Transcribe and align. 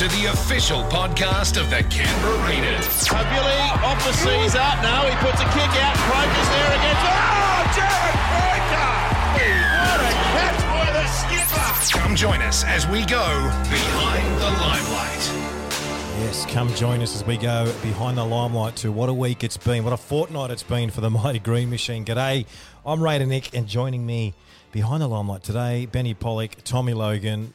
to 0.00 0.08
the 0.08 0.32
official 0.32 0.82
podcast 0.84 1.60
of 1.60 1.68
the 1.68 1.82
Canberra 1.90 2.48
Raiders. 2.48 2.86
Tabuli 3.04 3.82
off 3.84 4.02
the 4.06 4.14
Caesar. 4.14 4.56
Now 4.80 5.04
he 5.04 5.14
puts 5.16 5.42
a 5.42 5.44
kick 5.52 5.68
out. 5.76 5.94
Croker's 5.94 6.48
there 6.48 6.72
again. 6.72 6.96
Oh, 7.04 7.68
Jarrod 7.76 8.16
Croker! 8.32 8.96
What 9.76 10.00
a 10.00 10.12
catch 10.32 10.60
by 10.72 10.88
the 10.96 11.06
skipper! 11.06 11.98
Come 11.98 12.16
join 12.16 12.40
us 12.40 12.64
as 12.64 12.88
we 12.88 13.04
go 13.04 13.26
behind 13.68 14.40
the 14.40 14.50
limelight. 14.58 16.24
Yes, 16.24 16.46
come 16.46 16.72
join 16.72 17.02
us 17.02 17.14
as 17.14 17.26
we 17.26 17.36
go 17.36 17.70
behind 17.82 18.16
the 18.16 18.24
limelight 18.24 18.76
to 18.76 18.90
what 18.90 19.10
a 19.10 19.14
week 19.14 19.44
it's 19.44 19.58
been, 19.58 19.84
what 19.84 19.92
a 19.92 19.98
fortnight 19.98 20.50
it's 20.50 20.62
been 20.62 20.88
for 20.88 21.02
the 21.02 21.10
mighty 21.10 21.40
Green 21.40 21.68
Machine. 21.68 22.06
G'day, 22.06 22.46
I'm 22.86 23.02
Raider 23.04 23.26
Nick, 23.26 23.54
and 23.54 23.68
joining 23.68 24.06
me 24.06 24.32
behind 24.72 25.02
the 25.02 25.08
limelight 25.08 25.42
today, 25.42 25.84
Benny 25.84 26.14
Pollock, 26.14 26.56
Tommy 26.64 26.94
Logan. 26.94 27.52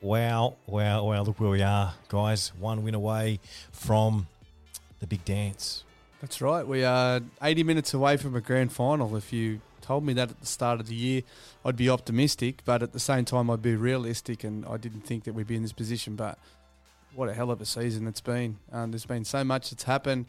Wow, 0.00 0.56
wow, 0.66 1.04
wow, 1.04 1.22
look 1.22 1.40
where 1.40 1.50
we 1.50 1.62
are, 1.62 1.94
guys. 2.08 2.52
One 2.60 2.84
win 2.84 2.94
away 2.94 3.40
from 3.72 4.28
the 5.00 5.08
big 5.08 5.24
dance. 5.24 5.82
That's 6.20 6.40
right. 6.40 6.66
We 6.66 6.84
are 6.84 7.20
80 7.42 7.64
minutes 7.64 7.94
away 7.94 8.16
from 8.16 8.36
a 8.36 8.40
grand 8.40 8.72
final. 8.72 9.16
If 9.16 9.32
you 9.32 9.60
told 9.80 10.04
me 10.04 10.12
that 10.12 10.30
at 10.30 10.40
the 10.40 10.46
start 10.46 10.78
of 10.78 10.86
the 10.86 10.94
year, 10.94 11.22
I'd 11.64 11.76
be 11.76 11.88
optimistic, 11.88 12.62
but 12.64 12.82
at 12.82 12.92
the 12.92 13.00
same 13.00 13.24
time, 13.24 13.50
I'd 13.50 13.62
be 13.62 13.74
realistic, 13.74 14.44
and 14.44 14.64
I 14.66 14.76
didn't 14.76 15.00
think 15.00 15.24
that 15.24 15.32
we'd 15.32 15.48
be 15.48 15.56
in 15.56 15.62
this 15.62 15.72
position. 15.72 16.14
But 16.14 16.38
what 17.18 17.28
a 17.28 17.34
hell 17.34 17.50
of 17.50 17.60
a 17.60 17.66
season 17.66 18.06
it's 18.06 18.20
been. 18.20 18.58
Um, 18.72 18.92
there's 18.92 19.04
been 19.04 19.24
so 19.24 19.42
much 19.42 19.70
that's 19.70 19.82
happened, 19.82 20.26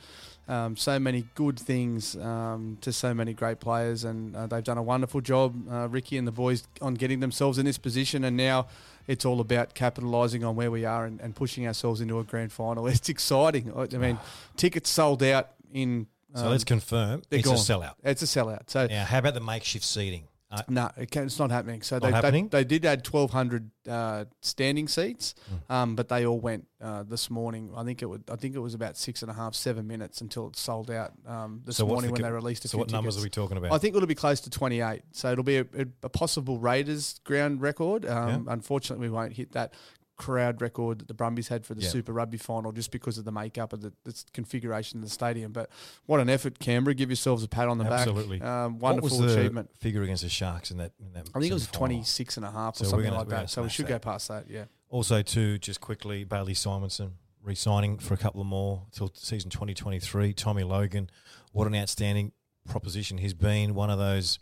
um, 0.48 0.76
so 0.76 0.98
many 0.98 1.26
good 1.36 1.60
things 1.60 2.16
um, 2.16 2.80
to 2.82 2.92
so 2.92 3.14
many 3.14 3.32
great 3.32 3.60
players, 3.60 4.04
and 4.04 4.36
uh, 4.36 4.48
they've 4.48 4.64
done 4.64 4.80
a 4.80 4.84
wonderful 4.84 5.22
job, 5.22 5.56
uh, 5.72 5.88
Ricky 5.88 6.18
and 6.18 6.28
the 6.28 6.32
boys, 6.32 6.68
on 6.82 6.96
getting 6.96 7.20
themselves 7.20 7.60
in 7.60 7.66
this 7.66 7.78
position. 7.78 8.24
And 8.24 8.36
now 8.36 8.66
it's 9.06 9.24
all 9.24 9.40
about 9.40 9.76
capitalising 9.76 10.48
on 10.48 10.56
where 10.56 10.72
we 10.72 10.84
are 10.84 11.06
and, 11.06 11.22
and, 11.22 11.36
pushing 11.36 11.68
ourselves 11.68 12.02
into 12.02 12.18
a 12.18 12.24
grand 12.24 12.52
final. 12.52 12.88
It's 13.00 13.08
exciting. 13.08 13.72
I 13.76 13.98
mean, 13.98 14.18
tickets 14.58 14.90
sold 14.90 15.22
out 15.22 15.52
in. 15.72 16.08
so 16.34 16.50
let's 16.50 16.64
confirm 16.64 17.22
it's 17.30 17.46
gone. 17.46 17.54
a 17.54 17.58
sellout. 17.58 17.94
It's 18.04 18.24
a 18.24 18.26
sellout. 18.26 18.68
So 18.72 18.88
now, 18.88 19.06
how 19.06 19.20
about 19.20 19.36
the 19.36 19.42
makeshift 19.42 19.86
seating? 19.86 20.29
Uh, 20.52 20.64
no, 20.68 20.90
it 20.98 21.16
it's 21.16 21.38
not 21.38 21.52
happening. 21.52 21.84
So 21.84 22.00
they, 22.00 22.10
they, 22.10 22.42
they, 22.42 22.64
did 22.64 22.84
add 22.84 23.08
1,200 23.08 23.70
uh, 23.88 24.26
standing 24.42 24.88
seats, 24.88 25.36
mm. 25.48 25.74
um, 25.74 25.96
but 25.96 26.10
they 26.10 26.26
all 26.26 26.40
went 26.40 26.66
uh, 26.82 27.04
this 27.04 27.30
morning. 27.30 27.72
I 27.78 27.84
think 27.84 28.02
it 28.02 28.08
would. 28.08 28.24
I 28.32 28.36
think 28.36 28.56
it 28.56 28.60
was 28.60 28.74
about 28.74 28.98
six 28.98 29.22
and 29.22 29.30
a 29.30 29.34
half, 29.36 29.54
seven 29.54 29.86
minutes 29.86 30.22
until 30.22 30.48
it 30.48 30.56
sold 30.56 30.90
out 30.90 31.12
um, 31.28 31.62
this 31.66 31.78
so 31.78 31.86
morning 31.86 32.08
the, 32.08 32.14
when 32.14 32.22
they 32.24 32.32
released 32.32 32.66
a 32.66 32.68
so 32.68 32.78
few 32.78 32.80
what 32.80 32.92
numbers 32.92 33.16
are 33.16 33.22
we 33.22 33.30
talking 33.30 33.58
about? 33.58 33.74
I 33.74 33.78
think 33.78 33.96
it'll 33.96 34.08
be 34.08 34.16
close 34.16 34.40
to 34.42 34.50
28. 34.50 35.04
So 35.12 35.32
it'll 35.32 35.44
be 35.44 35.58
a, 35.58 35.66
a 36.02 36.10
possible 36.10 36.58
Raiders 36.58 37.20
ground 37.26 37.62
record. 37.62 38.08
Um, 38.08 38.46
yeah. 38.48 38.54
Unfortunately, 38.54 39.08
we 39.08 39.14
won't 39.14 39.34
hit 39.34 39.52
that 39.52 39.76
crowd 40.20 40.62
record 40.62 41.00
that 41.00 41.08
the 41.08 41.14
Brumbies 41.14 41.48
had 41.48 41.66
for 41.66 41.74
the 41.74 41.82
yeah. 41.82 41.90
Super 41.90 42.12
Rugby 42.12 42.38
final 42.38 42.72
just 42.72 42.92
because 42.92 43.18
of 43.18 43.26
the 43.26 43.32
makeup 43.32 43.74
of 43.74 43.82
the, 43.82 43.94
the, 44.04 44.24
configuration 44.34 45.00
of 45.00 45.06
the 45.06 45.10
stadium. 45.10 45.52
But 45.52 45.70
what 46.06 46.20
an 46.20 46.30
effort, 46.30 46.60
Canberra. 46.60 46.94
Give 46.94 47.10
yourselves 47.10 47.44
a 47.44 47.48
pat 47.48 47.68
on 47.70 47.78
the 47.78 47.86
Absolutely. 47.86 48.40
back. 48.40 48.48
Um, 48.48 48.78
wonderful 48.78 49.24
achievement. 49.24 49.72
figure 49.80 50.04
against 50.04 50.24
the 50.24 50.30
Sharks 50.30 50.70
in 50.70 50.78
that, 50.78 50.92
in 51.00 51.14
that 51.14 51.30
I 51.34 51.40
think 51.40 51.52
it 51.52 51.56
was 51.56 51.68
26 51.68 52.38
and 52.38 52.46
a 52.46 52.52
half 52.52 52.76
or 52.76 52.84
so 52.84 52.90
something 52.92 53.10
gonna, 53.10 53.18
like 53.18 53.30
that. 53.30 53.50
So 53.50 53.64
we 53.64 53.70
should 53.70 53.88
that. 53.88 54.02
go 54.04 54.12
past 54.12 54.28
that, 54.28 54.50
yeah. 54.50 54.66
Also, 54.90 55.22
too, 55.22 55.58
just 55.58 55.82
quickly, 55.82 56.26
Bailey 56.26 56.54
Simonsson 56.54 57.12
re-signing 57.42 57.98
for 57.98 58.14
a 58.14 58.18
couple 58.18 58.42
of 58.42 58.48
more 58.48 58.84
till 58.92 59.12
season 59.16 59.50
2023. 59.50 60.34
Tommy 60.34 60.64
Logan, 60.64 61.10
what 61.54 61.66
an 61.66 61.76
outstanding 61.76 62.34
proposition 62.68 63.18
he's 63.18 63.34
been. 63.34 63.74
One 63.74 63.90
of 63.90 63.98
those, 63.98 64.38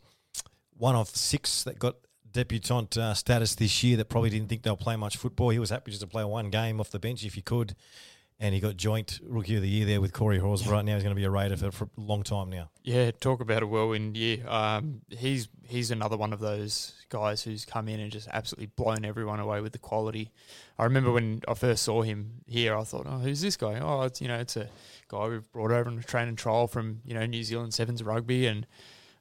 one 0.76 0.96
of 0.96 1.10
six 1.10 1.64
that 1.64 1.78
got 1.78 1.96
debutante 2.32 2.98
uh, 2.98 3.14
status 3.14 3.56
this 3.56 3.84
year 3.84 3.98
that 3.98 4.06
probably 4.06 4.30
didn't 4.30 4.50
think 4.50 4.64
they'll 4.64 4.78
play 4.78 4.96
much 4.96 5.18
football. 5.18 5.50
He 5.50 5.60
was 5.60 5.70
happy 5.70 5.92
just 5.92 6.02
to 6.02 6.08
play 6.08 6.24
one 6.24 6.50
game 6.50 6.80
off 6.80 6.92
the 6.92 7.00
bench 7.00 7.26
if 7.26 7.34
he 7.36 7.42
could. 7.42 7.76
And 8.40 8.54
he 8.54 8.60
got 8.60 8.78
joint 8.78 9.20
rookie 9.24 9.56
of 9.56 9.64
the 9.64 9.68
year 9.68 9.84
there 9.88 10.00
with 10.00 10.14
Corey 10.14 10.38
Horsburgh. 10.38 10.72
Right 10.72 10.86
now, 10.86 10.94
he's 10.94 11.02
going 11.02 11.16
to 11.16 11.20
be 11.20 11.26
a 11.26 11.30
Raider 11.30 11.58
for, 11.58 11.72
for 11.72 11.86
a 11.86 12.02
long 12.02 12.22
time 12.22 12.52
now. 12.52 12.70
Yeah, 12.84 13.10
talk 13.10 13.42
about 13.42 13.64
a 13.64 13.68
whirlwind 13.68 14.16
year. 14.16 14.48
Um, 14.48 15.02
he's 15.10 15.48
he's 15.64 15.90
another 15.90 16.18
one 16.18 16.34
of 16.34 16.40
those 16.40 16.94
guys 17.10 17.42
who's 17.42 17.66
come 17.66 17.88
in 17.88 18.00
and 18.00 18.12
just 18.12 18.28
absolutely 18.32 18.68
blown 18.68 19.06
everyone 19.06 19.40
away 19.40 19.60
with 19.62 19.72
the 19.72 19.80
quality. 19.80 20.30
I 20.78 20.84
remember 20.84 21.12
when 21.12 21.42
I 21.48 21.56
first 21.56 21.82
saw 21.82 22.04
him 22.04 22.42
here, 22.46 22.78
I 22.78 22.84
thought, 22.84 23.08
"Oh, 23.10 23.18
who's 23.18 23.42
this 23.42 23.58
guy? 23.58 23.80
Oh, 23.80 24.04
it's 24.04 24.22
you 24.22 24.28
know, 24.28 24.38
it's 24.38 24.56
a 24.56 24.70
guy 25.08 25.28
we've 25.30 25.52
brought 25.52 25.72
over 25.72 25.90
on 25.90 25.98
a 25.98 26.04
training 26.04 26.36
trial 26.36 26.68
from 26.68 27.00
you 27.06 27.16
know 27.16 27.26
New 27.26 27.42
Zealand 27.44 27.74
Sevens 27.74 28.04
rugby, 28.04 28.46
and 28.46 28.68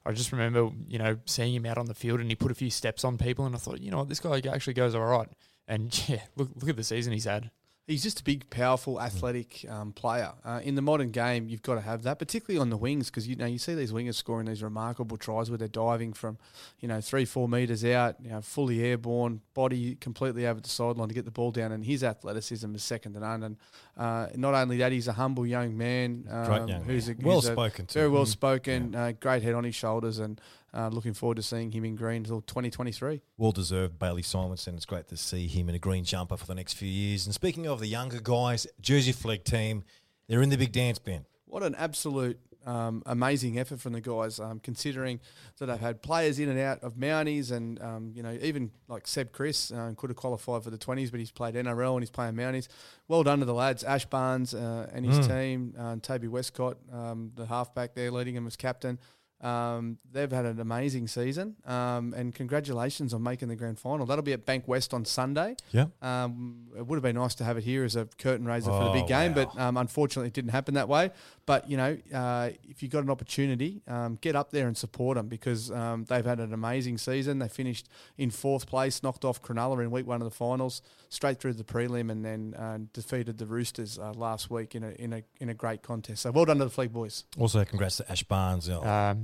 I 0.07 0.13
just 0.13 0.33
remember, 0.33 0.71
you 0.87 0.99
know, 0.99 1.19
seeing 1.27 1.55
him 1.55 1.67
out 1.67 1.79
on 1.79 1.87
the 1.87 1.95
field 1.95 2.21
and 2.21 2.31
he 2.31 2.37
put 2.37 2.51
a 2.51 2.55
few 2.55 2.71
steps 2.71 3.05
on 3.05 3.19
people, 3.19 3.45
and 3.47 3.55
I 3.55 3.59
thought, 3.59 3.81
you 3.81 3.91
know 3.91 3.99
what, 3.99 4.09
this 4.09 4.21
guy 4.21 4.41
actually 4.51 4.75
goes 4.75 4.95
all 4.95 5.05
right. 5.05 5.29
And 5.67 6.03
yeah, 6.09 6.23
look 6.37 6.51
look 6.55 6.69
at 6.69 6.77
the 6.77 6.85
season 6.85 7.13
he's 7.13 7.25
had. 7.25 7.51
He's 7.87 8.03
just 8.03 8.19
a 8.19 8.25
big, 8.25 8.51
powerful, 8.51 9.01
athletic 9.01 9.65
um, 9.71 9.93
player. 9.93 10.33
Uh, 10.45 10.61
in 10.65 10.75
the 10.75 10.83
modern 10.83 11.13
game, 11.13 11.49
you've 11.49 11.63
got 11.63 11.77
to 11.77 11.81
have 11.81 12.03
that, 12.03 12.19
particularly 12.19 12.61
on 12.61 12.69
the 12.69 12.77
wings, 12.77 13.11
because 13.11 13.29
you 13.29 13.37
know 13.37 13.47
you 13.47 13.59
see 13.59 13.77
these 13.77 13.93
wingers 13.93 14.17
scoring 14.17 14.47
these 14.47 14.61
remarkable 14.61 15.17
tries 15.17 15.51
where 15.51 15.59
they're 15.59 15.69
diving 15.69 16.13
from, 16.13 16.37
you 16.81 16.89
know, 16.89 17.01
three, 17.01 17.25
four 17.25 17.49
meters 17.49 17.85
out, 17.85 18.17
you 18.21 18.31
know, 18.31 18.41
fully 18.41 18.83
airborne, 18.83 19.41
body 19.55 19.95
completely 19.95 20.49
over 20.49 20.61
the 20.61 20.69
sideline 20.69 21.07
to 21.07 21.15
get 21.15 21.27
the 21.27 21.31
ball 21.31 21.53
down, 21.53 21.71
and 21.71 21.85
his 21.85 22.03
athleticism 22.03 22.75
is 22.75 22.83
second 22.83 23.13
to 23.13 23.21
none. 23.21 23.45
And 23.45 23.57
uh, 23.97 24.29
not 24.35 24.55
only 24.55 24.77
that, 24.79 24.93
he's 24.93 25.09
a 25.09 25.13
humble 25.13 25.47
young 25.47 25.77
man, 25.77 26.27
um, 26.31 26.69
young 26.69 26.83
who's 26.83 27.09
man. 27.09 27.17
A, 27.23 27.27
well 27.27 27.41
spoken, 27.41 27.87
very 27.91 28.09
well 28.09 28.27
spoken, 28.27 28.93
yeah. 28.93 29.05
uh, 29.05 29.13
great 29.13 29.43
head 29.43 29.55
on 29.55 29.65
his 29.65 29.75
shoulders, 29.75 30.19
and 30.19 30.41
uh, 30.75 30.89
looking 30.89 31.15
forward 31.15 31.37
to 31.37 31.43
seeing 31.43 31.71
him 31.71 31.85
in 31.85 31.97
green 31.97 32.19
until 32.19 32.43
2023. 32.43 33.23
Well 33.39 33.53
deserved, 33.53 33.99
Bailey 33.99 34.23
Simonsson. 34.23 34.75
It's 34.75 34.85
great 34.85 35.09
to 35.09 35.17
see 35.17 35.47
him 35.47 35.71
in 35.71 35.75
a 35.75 35.79
green 35.79 36.05
jumper 36.05 36.37
for 36.37 36.47
the 36.47 36.55
next 36.55 36.75
few 36.75 36.89
years. 36.89 37.25
And 37.25 37.35
speaking 37.35 37.67
of 37.67 37.81
the 37.81 37.87
younger 37.87 38.21
guys, 38.21 38.67
Jersey 38.81 39.13
Flegg 39.13 39.45
team, 39.45 39.85
they're 40.29 40.43
in 40.43 40.51
the 40.51 40.59
big 40.59 40.73
dance, 40.73 40.99
Ben. 40.99 41.25
What 41.47 41.63
an 41.63 41.75
absolute 41.77 42.39
um, 42.67 43.03
amazing 43.07 43.59
effort 43.59 43.81
from 43.81 43.93
the 43.93 44.01
guys, 44.01 44.41
um, 44.41 44.61
considering 44.61 45.21
that 45.59 45.67
they've 45.67 45.79
had 45.79 46.03
players 46.03 46.39
in 46.39 46.49
and 46.49 46.59
out 46.59 46.83
of 46.83 46.95
Mounties, 46.95 47.53
and 47.53 47.81
um, 47.81 48.13
you 48.15 48.23
know 48.23 48.37
even 48.43 48.71
like 48.89 49.07
Seb 49.07 49.33
Kris 49.33 49.71
uh, 49.71 49.93
could 49.97 50.11
have 50.11 50.17
qualified 50.17 50.65
for 50.65 50.71
the 50.71 50.79
twenties, 50.79 51.11
but 51.11 51.21
he's 51.21 51.31
played 51.31 51.55
NRL 51.55 51.95
and 51.95 52.03
he's 52.03 52.11
playing 52.11 52.35
Mounties. 52.35 52.69
Well 53.09 53.23
done 53.23 53.39
to 53.39 53.45
the 53.45 53.55
lads, 53.55 53.85
Ash 53.85 54.05
Barnes 54.05 54.53
uh, 54.53 54.91
and 54.93 55.07
his 55.07 55.21
mm. 55.21 55.29
team, 55.29 55.75
uh, 55.79 55.97
Toby 56.03 56.29
Westcott, 56.29 56.77
um, 56.93 57.33
the 57.37 57.47
halfback 57.47 57.95
there, 57.95 58.11
leading 58.11 58.35
him 58.35 58.47
as 58.47 58.57
captain. 58.57 58.99
Um, 59.43 59.99
they've 60.13 60.31
had 60.31 60.47
an 60.47 60.61
amazing 60.61 61.09
season, 61.09 61.57
um, 61.67 62.15
and 62.15 62.35
congratulations 62.35 63.13
on 63.13 63.23
making 63.23 63.49
the 63.49 63.57
grand 63.57 63.79
final. 63.79 64.07
That'll 64.07 64.25
be 64.25 64.33
at 64.33 64.47
Bankwest 64.47 64.95
on 64.95 65.05
Sunday. 65.05 65.57
Yeah, 65.73 65.87
um, 66.01 66.69
it 66.77 66.87
would 66.87 66.97
have 66.97 67.03
been 67.03 67.17
nice 67.17 67.35
to 67.37 67.45
have 67.45 67.59
it 67.59 67.65
here 67.65 67.85
as 67.85 67.97
a 67.97 68.07
curtain 68.19 68.47
raiser 68.47 68.71
oh, 68.71 68.79
for 68.79 68.85
the 68.87 68.93
big 68.93 69.05
oh, 69.05 69.09
game, 69.09 69.35
wow. 69.35 69.51
but 69.53 69.61
um, 69.61 69.77
unfortunately, 69.77 70.29
it 70.29 70.33
didn't 70.33 70.53
happen 70.53 70.75
that 70.75 70.89
way. 70.89 71.11
But 71.45 71.69
you 71.69 71.77
know, 71.77 71.99
uh, 72.15 72.51
if 72.67 72.83
you 72.83 72.89
got 72.89 73.05
an 73.05 73.11
opportunity, 73.11 73.83
um, 73.87 74.17
get 74.23 74.37
up 74.37 74.53
there 74.53 74.69
and 74.69 74.77
support 74.77 75.17
them 75.17 75.29
because 75.29 75.71
um, 75.71 76.05
they've 76.05 76.25
had 76.25 76.41
an 76.41 76.55
amazing 76.55 76.97
season. 76.97 77.39
They 77.39 77.49
finished 77.49 77.91
in 78.17 78.31
fourth 78.31 78.67
place, 78.67 79.03
knocked 79.03 79.27
off 79.27 79.43
Cronulla 79.43 79.83
in 79.83 79.91
week 79.91 80.07
one 80.07 80.23
of 80.23 80.25
the 80.25 80.35
finals, 80.35 80.81
straight 81.11 81.41
through 81.41 81.53
the 81.53 81.65
prelim, 81.65 82.11
and 82.11 82.25
then 82.25 82.55
uh, 82.55 82.79
defeated 82.95 83.37
the 83.37 83.47
Roosters 83.47 83.99
uh, 83.99 84.13
last 84.13 84.51
week 84.51 84.75
in 84.75 84.83
a 84.83 84.91
in 84.93 85.13
a 85.13 85.23
in 85.41 85.51
a 85.51 85.55
great 85.55 85.83
contest. 85.83 86.23
So 86.23 86.31
well 86.31 86.47
done 86.47 86.59
to 86.59 86.65
the 86.65 86.71
Flegg 86.71 86.93
boys. 86.93 87.25
Also, 87.39 87.63
congrats 87.67 87.99
to 87.99 88.11
Ash 88.11 88.23
Barnes 88.23 88.71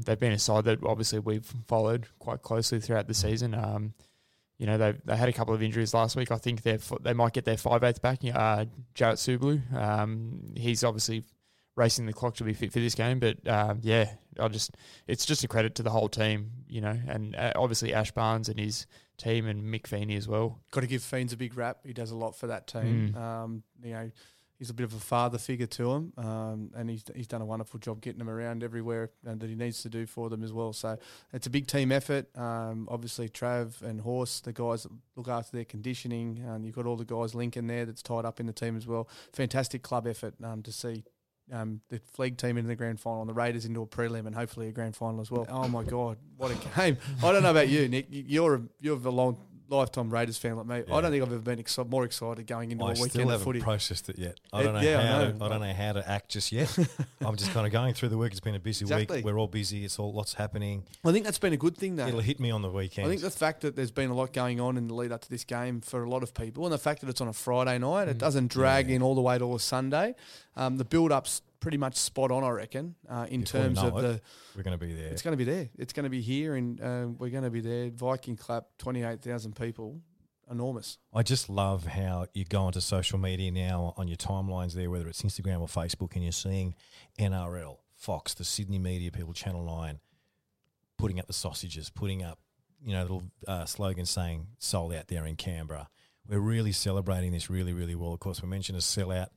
they've 0.04 0.18
been 0.18 0.32
a 0.32 0.38
side 0.38 0.64
that 0.64 0.82
obviously 0.84 1.18
we've 1.18 1.50
followed 1.66 2.06
quite 2.18 2.42
closely 2.42 2.80
throughout 2.80 3.08
the 3.08 3.14
season. 3.14 3.54
Um, 3.54 3.94
you 4.58 4.66
know, 4.66 4.78
they 4.78 4.94
they 5.04 5.16
had 5.16 5.28
a 5.28 5.32
couple 5.32 5.54
of 5.54 5.62
injuries 5.62 5.94
last 5.94 6.14
week. 6.16 6.30
I 6.30 6.36
think 6.36 6.62
they 6.62 6.78
they 7.00 7.12
might 7.12 7.32
get 7.32 7.44
their 7.44 7.56
five 7.56 7.82
eighth 7.82 8.00
back. 8.00 8.20
Uh, 8.32 8.66
Jarrett 8.94 9.18
Sublu, 9.18 9.74
um, 9.74 10.52
he's 10.56 10.84
obviously 10.84 11.24
racing 11.74 12.06
the 12.06 12.12
clock 12.12 12.34
to 12.36 12.44
be 12.44 12.52
fit 12.52 12.72
for 12.72 12.78
this 12.78 12.94
game. 12.94 13.18
But 13.18 13.46
uh, 13.46 13.74
yeah, 13.80 14.10
I 14.38 14.48
just 14.48 14.76
it's 15.06 15.26
just 15.26 15.42
a 15.42 15.48
credit 15.48 15.74
to 15.76 15.82
the 15.82 15.90
whole 15.90 16.08
team, 16.08 16.50
you 16.68 16.80
know, 16.80 16.96
and 17.08 17.34
uh, 17.34 17.52
obviously 17.56 17.92
Ash 17.92 18.12
Barnes 18.12 18.48
and 18.48 18.60
his 18.60 18.86
team 19.16 19.46
and 19.46 19.62
Mick 19.62 19.86
Feeney 19.86 20.16
as 20.16 20.28
well. 20.28 20.60
Got 20.70 20.82
to 20.82 20.86
give 20.86 21.02
Fiends 21.02 21.32
a 21.32 21.36
big 21.36 21.56
rap. 21.56 21.78
He 21.84 21.92
does 21.92 22.10
a 22.10 22.16
lot 22.16 22.36
for 22.36 22.46
that 22.48 22.66
team. 22.66 23.14
Mm. 23.14 23.20
Um, 23.20 23.62
you 23.82 23.92
know 23.92 24.10
he's 24.62 24.70
a 24.70 24.74
bit 24.74 24.84
of 24.84 24.94
a 24.94 25.00
father 25.00 25.38
figure 25.38 25.66
to 25.66 25.90
him, 25.90 26.12
um, 26.16 26.70
and 26.76 26.88
he's 26.88 27.02
he's 27.16 27.26
done 27.26 27.42
a 27.42 27.44
wonderful 27.44 27.80
job 27.80 28.00
getting 28.00 28.20
them 28.20 28.30
around 28.30 28.62
everywhere 28.62 29.10
and 29.26 29.40
that 29.40 29.50
he 29.50 29.56
needs 29.56 29.82
to 29.82 29.88
do 29.88 30.06
for 30.06 30.30
them 30.30 30.44
as 30.44 30.52
well. 30.52 30.72
So 30.72 30.96
it's 31.32 31.48
a 31.48 31.50
big 31.50 31.66
team 31.66 31.90
effort. 31.90 32.28
Um, 32.38 32.86
obviously, 32.88 33.28
Trav 33.28 33.82
and 33.82 34.00
Horse, 34.00 34.38
the 34.38 34.52
guys 34.52 34.84
that 34.84 34.92
look 35.16 35.26
after 35.26 35.56
their 35.56 35.64
conditioning, 35.64 36.44
and 36.46 36.64
you've 36.64 36.76
got 36.76 36.86
all 36.86 36.94
the 36.94 37.04
guys 37.04 37.34
linking 37.34 37.66
there 37.66 37.84
that's 37.84 38.02
tied 38.02 38.24
up 38.24 38.38
in 38.38 38.46
the 38.46 38.52
team 38.52 38.76
as 38.76 38.86
well. 38.86 39.08
Fantastic 39.32 39.82
club 39.82 40.06
effort 40.06 40.34
um, 40.44 40.62
to 40.62 40.70
see. 40.70 41.02
Um, 41.50 41.80
the 41.88 41.98
Flegg 41.98 42.36
team 42.36 42.56
into 42.56 42.68
the 42.68 42.76
grand 42.76 43.00
final, 43.00 43.22
and 43.22 43.28
the 43.28 43.34
Raiders 43.34 43.64
into 43.64 43.82
a 43.82 43.86
prelim, 43.86 44.26
and 44.26 44.34
hopefully 44.34 44.68
a 44.68 44.72
grand 44.72 44.94
final 44.94 45.20
as 45.20 45.28
well. 45.28 45.44
Oh 45.48 45.66
my 45.66 45.82
God, 45.82 46.18
what 46.36 46.52
a 46.52 46.54
game! 46.76 46.98
I 47.24 47.32
don't 47.32 47.42
know 47.42 47.50
about 47.50 47.68
you, 47.68 47.88
Nick. 47.88 48.06
You're 48.10 48.54
a, 48.54 48.62
you're 48.80 48.96
a 48.96 49.10
long 49.10 49.38
lifetime 49.72 50.10
Raiders 50.10 50.38
fan 50.38 50.56
like 50.56 50.66
me, 50.66 50.82
Yeah. 50.86 50.94
I 50.94 51.00
don't 51.00 51.10
think 51.10 51.22
I've 51.24 51.32
ever 51.32 51.40
been 51.40 51.58
exci- 51.58 51.88
more 51.88 52.04
excited 52.04 52.46
going 52.46 52.70
into 52.70 52.84
I 52.84 52.90
a 52.90 52.92
weekend 52.94 53.24
of 53.24 53.30
haven't 53.30 53.44
footy. 53.44 53.60
processed 53.60 54.08
it 54.08 54.18
yet. 54.18 54.38
I 54.52 54.62
don't 54.62 54.74
know 54.74 54.80
yeah, 54.80 55.00
I 55.00 55.02
how. 55.06 55.18
know. 55.24 55.32
To, 55.32 55.44
I 55.44 55.48
don't 55.48 55.60
know 55.60 55.72
how 55.72 55.92
to 55.94 56.10
act 56.10 56.28
just 56.30 56.52
yet. 56.52 56.76
I'm 57.20 57.36
just 57.36 57.52
kind 57.52 57.66
of 57.66 57.72
going 57.72 57.94
through 57.94 58.10
the 58.10 58.18
week. 58.18 58.32
It's 58.32 58.40
been 58.40 58.54
a 58.54 58.60
busy 58.60 58.84
Exactly. 58.84 59.18
week. 59.18 59.24
We're 59.24 59.38
all 59.38 59.46
busy. 59.48 59.84
It's 59.84 59.98
all 59.98 60.12
lots 60.12 60.34
happening. 60.34 60.84
I 61.04 61.12
think 61.12 61.24
that's 61.24 61.38
been 61.38 61.52
a 61.52 61.56
good 61.56 61.76
thing 61.76 61.96
though. 61.96 62.06
It'll 62.06 62.20
hit 62.20 62.40
me 62.40 62.50
on 62.50 62.62
the 62.62 62.70
weekend. 62.70 63.06
I 63.06 63.10
think 63.10 63.22
the 63.22 63.30
fact 63.30 63.62
that 63.62 63.76
there's 63.76 63.90
been 63.90 64.10
a 64.10 64.14
lot 64.14 64.32
going 64.32 64.60
on 64.60 64.76
in 64.76 64.88
the 64.88 64.94
lead 64.94 65.12
up 65.12 65.22
to 65.22 65.30
this 65.30 65.44
game 65.44 65.80
for 65.80 66.02
a 66.04 66.08
lot 66.10 66.22
of 66.22 66.34
people, 66.34 66.64
and 66.64 66.72
the 66.72 66.78
fact 66.78 67.00
that 67.00 67.08
it's 67.10 67.20
on 67.20 67.28
a 67.28 67.32
Friday 67.32 67.78
night, 67.78 68.08
it 68.08 68.18
doesn't 68.18 68.48
drag 68.50 68.88
Yeah. 68.88 68.96
in 68.96 69.02
all 69.02 69.14
the 69.14 69.22
way 69.22 69.38
to 69.38 69.54
a 69.54 69.58
Sunday. 69.58 70.14
Um, 70.56 70.76
the 70.76 70.84
build 70.84 71.12
up's 71.12 71.42
pretty 71.62 71.78
much 71.78 71.94
spot 71.94 72.32
on, 72.32 72.42
I 72.42 72.50
reckon, 72.50 72.96
uh, 73.08 73.26
in 73.30 73.42
Before 73.42 73.60
terms 73.60 73.78
of 73.78 73.96
it, 73.96 74.02
the. 74.02 74.20
we're 74.56 74.64
going 74.64 74.78
to 74.78 74.84
be 74.84 74.92
there. 74.92 75.08
It's 75.08 75.22
going 75.22 75.32
to 75.32 75.38
be 75.38 75.44
there. 75.50 75.70
It's 75.78 75.92
going 75.92 76.04
to 76.04 76.10
be 76.10 76.20
here, 76.20 76.56
and 76.56 76.80
uh, 76.80 77.06
we're 77.16 77.30
going 77.30 77.44
to 77.44 77.50
be 77.50 77.60
there. 77.60 77.88
Viking 77.90 78.36
clap, 78.36 78.64
twenty 78.78 79.04
eight 79.04 79.22
thousand 79.22 79.54
people, 79.54 80.00
enormous. 80.50 80.98
I 81.14 81.22
just 81.22 81.48
love 81.48 81.86
how 81.86 82.26
you 82.34 82.44
go 82.44 82.62
onto 82.62 82.80
social 82.80 83.18
media 83.18 83.52
now 83.52 83.94
on 83.96 84.08
your 84.08 84.16
timelines 84.16 84.74
there, 84.74 84.90
whether 84.90 85.06
it's 85.08 85.22
Instagram 85.22 85.60
or 85.60 85.68
Facebook, 85.68 86.14
and 86.14 86.24
you're 86.24 86.32
seeing 86.32 86.74
NRL, 87.18 87.78
Fox, 87.94 88.34
the 88.34 88.44
Sydney 88.44 88.80
media 88.80 89.12
people, 89.12 89.32
Channel 89.32 89.64
9, 89.64 90.00
putting 90.98 91.20
up 91.20 91.28
the 91.28 91.32
sausages, 91.32 91.90
putting 91.90 92.24
up, 92.24 92.40
you 92.84 92.92
know, 92.92 93.02
little 93.02 93.22
uh, 93.46 93.64
slogans 93.66 94.10
saying 94.10 94.48
sold 94.58 94.92
out 94.92 95.06
there 95.06 95.24
in 95.26 95.36
Canberra. 95.36 95.88
We're 96.28 96.40
really 96.40 96.72
celebrating 96.72 97.32
this 97.32 97.48
really, 97.48 97.72
really 97.72 97.94
well. 97.94 98.12
Of 98.12 98.20
course, 98.20 98.42
we 98.42 98.48
mentioned 98.48 98.78
a 98.78 98.80
sellout, 98.80 99.28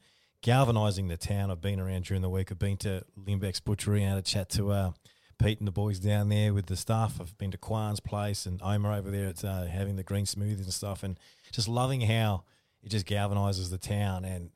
galvanising 0.45 1.07
the 1.07 1.17
town. 1.17 1.49
I've 1.49 1.59
been 1.59 1.79
around 1.79 2.03
during 2.03 2.21
the 2.21 2.29
week. 2.29 2.51
I've 2.51 2.59
been 2.59 2.77
to 2.77 3.03
Limbeck's 3.17 3.59
Butchery 3.59 4.03
and 4.03 4.09
had 4.11 4.19
a 4.19 4.21
chat 4.21 4.47
to 4.51 4.69
uh, 4.69 4.91
Pete 5.39 5.57
and 5.57 5.67
the 5.67 5.71
boys 5.71 5.99
down 5.99 6.29
there 6.29 6.53
with 6.53 6.67
the 6.67 6.77
staff. 6.77 7.19
I've 7.19 7.35
been 7.39 7.49
to 7.49 7.57
Kwan's 7.57 7.99
place 7.99 8.45
and 8.45 8.61
Omer 8.61 8.93
over 8.93 9.09
there 9.09 9.29
at 9.29 9.43
uh, 9.43 9.65
having 9.65 9.95
the 9.95 10.03
green 10.03 10.25
smoothies 10.25 10.65
and 10.65 10.71
stuff, 10.71 11.01
and 11.01 11.19
just 11.51 11.67
loving 11.67 12.01
how 12.01 12.43
it 12.83 12.89
just 12.89 13.07
galvanises 13.07 13.71
the 13.71 13.79
town. 13.79 14.23
And 14.23 14.51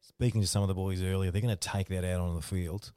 speaking 0.00 0.42
to 0.42 0.46
some 0.46 0.62
of 0.62 0.68
the 0.68 0.74
boys 0.74 1.02
earlier, 1.02 1.32
they're 1.32 1.42
going 1.42 1.56
to 1.56 1.68
take 1.68 1.88
that 1.88 2.04
out 2.04 2.20
on 2.20 2.36
the 2.36 2.40
field, 2.40 2.92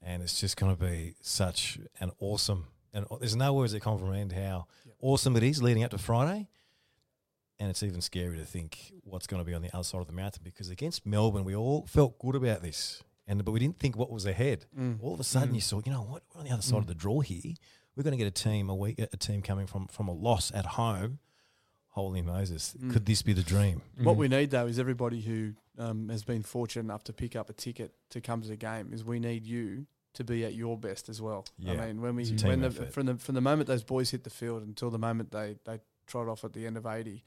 and 0.00 0.22
it's 0.22 0.40
just 0.40 0.56
going 0.56 0.74
to 0.74 0.82
be 0.82 1.16
such 1.20 1.78
an 2.00 2.12
awesome. 2.18 2.64
And 2.94 3.04
there's 3.20 3.36
no 3.36 3.52
words 3.52 3.72
that 3.72 3.80
comprehend 3.80 4.32
how 4.32 4.68
awesome 5.02 5.36
it 5.36 5.42
is 5.42 5.62
leading 5.62 5.84
up 5.84 5.90
to 5.90 5.98
Friday. 5.98 6.48
And 7.60 7.70
it's 7.70 7.82
even 7.84 8.00
scary 8.00 8.36
to 8.38 8.44
think 8.44 8.92
what's 9.04 9.28
going 9.28 9.40
to 9.40 9.46
be 9.46 9.54
on 9.54 9.62
the 9.62 9.72
other 9.72 9.84
side 9.84 10.00
of 10.00 10.08
the 10.08 10.12
mountain 10.12 10.42
because 10.42 10.70
against 10.70 11.06
Melbourne, 11.06 11.44
we 11.44 11.54
all 11.54 11.86
felt 11.86 12.18
good 12.18 12.34
about 12.34 12.62
this, 12.62 13.02
and 13.28 13.44
but 13.44 13.52
we 13.52 13.60
didn't 13.60 13.78
think 13.78 13.96
what 13.96 14.10
was 14.10 14.26
ahead. 14.26 14.66
Mm. 14.78 14.98
All 15.00 15.14
of 15.14 15.20
a 15.20 15.24
sudden, 15.24 15.50
mm. 15.50 15.54
you 15.54 15.60
saw, 15.60 15.80
you 15.84 15.92
know 15.92 16.02
what, 16.02 16.24
we're 16.34 16.40
on 16.40 16.46
the 16.46 16.52
other 16.52 16.62
mm. 16.62 16.70
side 16.70 16.78
of 16.78 16.88
the 16.88 16.94
draw 16.96 17.20
here. 17.20 17.54
We're 17.94 18.02
going 18.02 18.18
to 18.18 18.18
get 18.18 18.26
a 18.26 18.32
team 18.32 18.68
a 18.68 18.74
week, 18.74 18.98
a 18.98 19.16
team 19.16 19.40
coming 19.40 19.68
from 19.68 19.86
from 19.86 20.08
a 20.08 20.12
loss 20.12 20.50
at 20.52 20.66
home. 20.66 21.20
Holy 21.90 22.22
Moses, 22.22 22.74
could 22.90 23.06
this 23.06 23.22
be 23.22 23.32
the 23.32 23.44
dream? 23.44 23.80
What 24.02 24.16
we 24.16 24.26
need 24.26 24.50
though 24.50 24.66
is 24.66 24.80
everybody 24.80 25.20
who 25.20 25.52
um, 25.78 26.08
has 26.08 26.24
been 26.24 26.42
fortunate 26.42 26.82
enough 26.82 27.04
to 27.04 27.12
pick 27.12 27.36
up 27.36 27.50
a 27.50 27.52
ticket 27.52 27.94
to 28.10 28.20
come 28.20 28.42
to 28.42 28.48
the 28.48 28.56
game. 28.56 28.90
Is 28.92 29.04
we 29.04 29.20
need 29.20 29.46
you 29.46 29.86
to 30.14 30.24
be 30.24 30.44
at 30.44 30.54
your 30.54 30.76
best 30.76 31.08
as 31.08 31.22
well. 31.22 31.46
Yeah. 31.56 31.74
I 31.74 31.86
mean, 31.86 32.00
when 32.00 32.16
we 32.16 32.22
It's 32.22 32.32
a 32.32 32.36
team 32.36 32.48
when 32.48 32.60
the, 32.62 32.70
from 32.70 33.06
the 33.06 33.14
from 33.16 33.36
the 33.36 33.40
moment 33.40 33.68
those 33.68 33.84
boys 33.84 34.10
hit 34.10 34.24
the 34.24 34.30
field 34.30 34.64
until 34.64 34.90
the 34.90 34.98
moment 34.98 35.30
they 35.30 35.54
they 35.64 35.78
trot 36.08 36.28
off 36.28 36.44
at 36.44 36.52
the 36.52 36.66
end 36.66 36.76
of 36.76 36.84
eighty. 36.84 37.22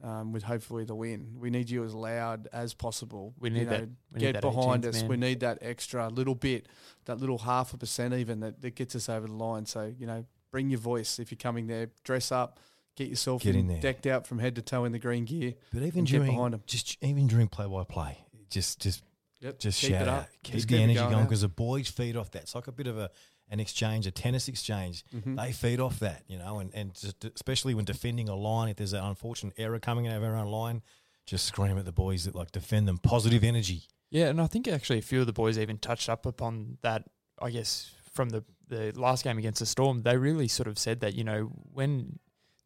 Um, 0.00 0.32
with 0.32 0.44
hopefully 0.44 0.84
the 0.84 0.94
win, 0.94 1.34
we 1.40 1.50
need 1.50 1.68
you 1.68 1.82
as 1.84 1.92
loud 1.92 2.46
as 2.52 2.72
possible. 2.72 3.34
We 3.40 3.48
You 3.50 3.54
need 3.56 3.64
know, 3.64 3.70
that- 3.70 3.88
we 4.12 4.14
need 4.14 4.20
get 4.20 4.32
that 4.34 4.42
behind 4.42 4.84
18th 4.84 4.88
us. 4.94 5.00
man. 5.00 5.08
We 5.08 5.16
need 5.16 5.40
that 5.40 5.58
extra 5.60 6.08
little 6.08 6.36
bit, 6.36 6.68
that 7.06 7.18
little 7.18 7.38
half 7.38 7.74
a 7.74 7.78
percent 7.78 8.14
even 8.14 8.38
that, 8.40 8.60
that 8.60 8.76
gets 8.76 8.94
us 8.94 9.08
over 9.08 9.26
the 9.26 9.32
line. 9.32 9.66
So 9.66 9.92
you 9.98 10.06
know, 10.06 10.24
bring 10.52 10.70
your 10.70 10.78
voice 10.78 11.18
if 11.18 11.32
you're 11.32 11.36
coming 11.36 11.66
there. 11.66 11.88
Dress 12.04 12.30
up, 12.30 12.60
get 12.94 13.08
yourself 13.08 13.42
Get 13.42 13.56
in 13.56 13.66
there. 13.66 13.80
decked 13.80 14.06
out 14.06 14.24
from 14.24 14.38
head 14.38 14.54
to 14.54 14.62
toe 14.62 14.84
in 14.84 14.92
the 14.92 15.00
green 15.00 15.24
gear. 15.24 15.54
But 15.72 15.82
even 15.82 16.04
during 16.04 16.60
just 16.66 16.96
even 17.02 17.26
during 17.26 17.48
play 17.48 17.66
by 17.66 17.82
play, 17.82 18.24
just 18.50 18.80
just 18.80 19.02
Yep, 19.40 19.58
just 19.58 19.80
keep 19.80 19.90
shout 19.90 20.02
it 20.02 20.08
out, 20.08 20.20
up. 20.22 20.28
keep 20.44 20.54
Just 20.56 20.68
the 20.68 20.78
energy 20.82 20.98
going 20.98 21.24
because 21.24 21.40
the 21.42 21.48
boys 21.48 21.88
feed 21.88 22.16
off 22.16 22.30
that. 22.32 22.42
It's 22.42 22.54
like 22.54 22.66
a 22.68 22.72
bit 22.72 22.86
of 22.86 22.98
a 22.98 23.10
an 23.50 23.60
exchange, 23.60 24.06
a 24.06 24.10
tennis 24.10 24.48
exchange. 24.48 25.04
Mm-hmm. 25.14 25.36
They 25.36 25.52
feed 25.52 25.80
off 25.80 25.98
that, 26.00 26.22
you 26.28 26.38
know, 26.38 26.58
and 26.58 26.70
and 26.74 26.94
just, 26.94 27.24
especially 27.24 27.74
when 27.74 27.84
defending 27.84 28.28
a 28.28 28.34
line, 28.34 28.68
if 28.68 28.76
there's 28.76 28.92
an 28.92 29.04
unfortunate 29.04 29.54
error 29.56 29.78
coming 29.78 30.06
out 30.06 30.16
of 30.16 30.24
our 30.24 30.36
own 30.36 30.48
line, 30.48 30.82
just 31.26 31.46
scream 31.46 31.78
at 31.78 31.84
the 31.84 31.92
boys 31.92 32.24
that 32.24 32.34
like 32.34 32.52
defend 32.52 32.88
them. 32.88 32.98
Positive 32.98 33.44
energy. 33.44 33.82
Yeah, 34.10 34.26
and 34.26 34.40
I 34.40 34.46
think 34.46 34.66
actually 34.68 34.98
a 34.98 35.02
few 35.02 35.20
of 35.20 35.26
the 35.26 35.32
boys 35.32 35.58
even 35.58 35.78
touched 35.78 36.08
up 36.08 36.26
upon 36.26 36.78
that. 36.82 37.04
I 37.40 37.50
guess 37.50 37.92
from 38.12 38.30
the 38.30 38.44
the 38.68 38.92
last 38.96 39.24
game 39.24 39.38
against 39.38 39.60
the 39.60 39.66
Storm, 39.66 40.02
they 40.02 40.16
really 40.16 40.48
sort 40.48 40.68
of 40.68 40.78
said 40.78 41.00
that 41.00 41.14
you 41.14 41.24
know 41.24 41.50
when 41.72 42.18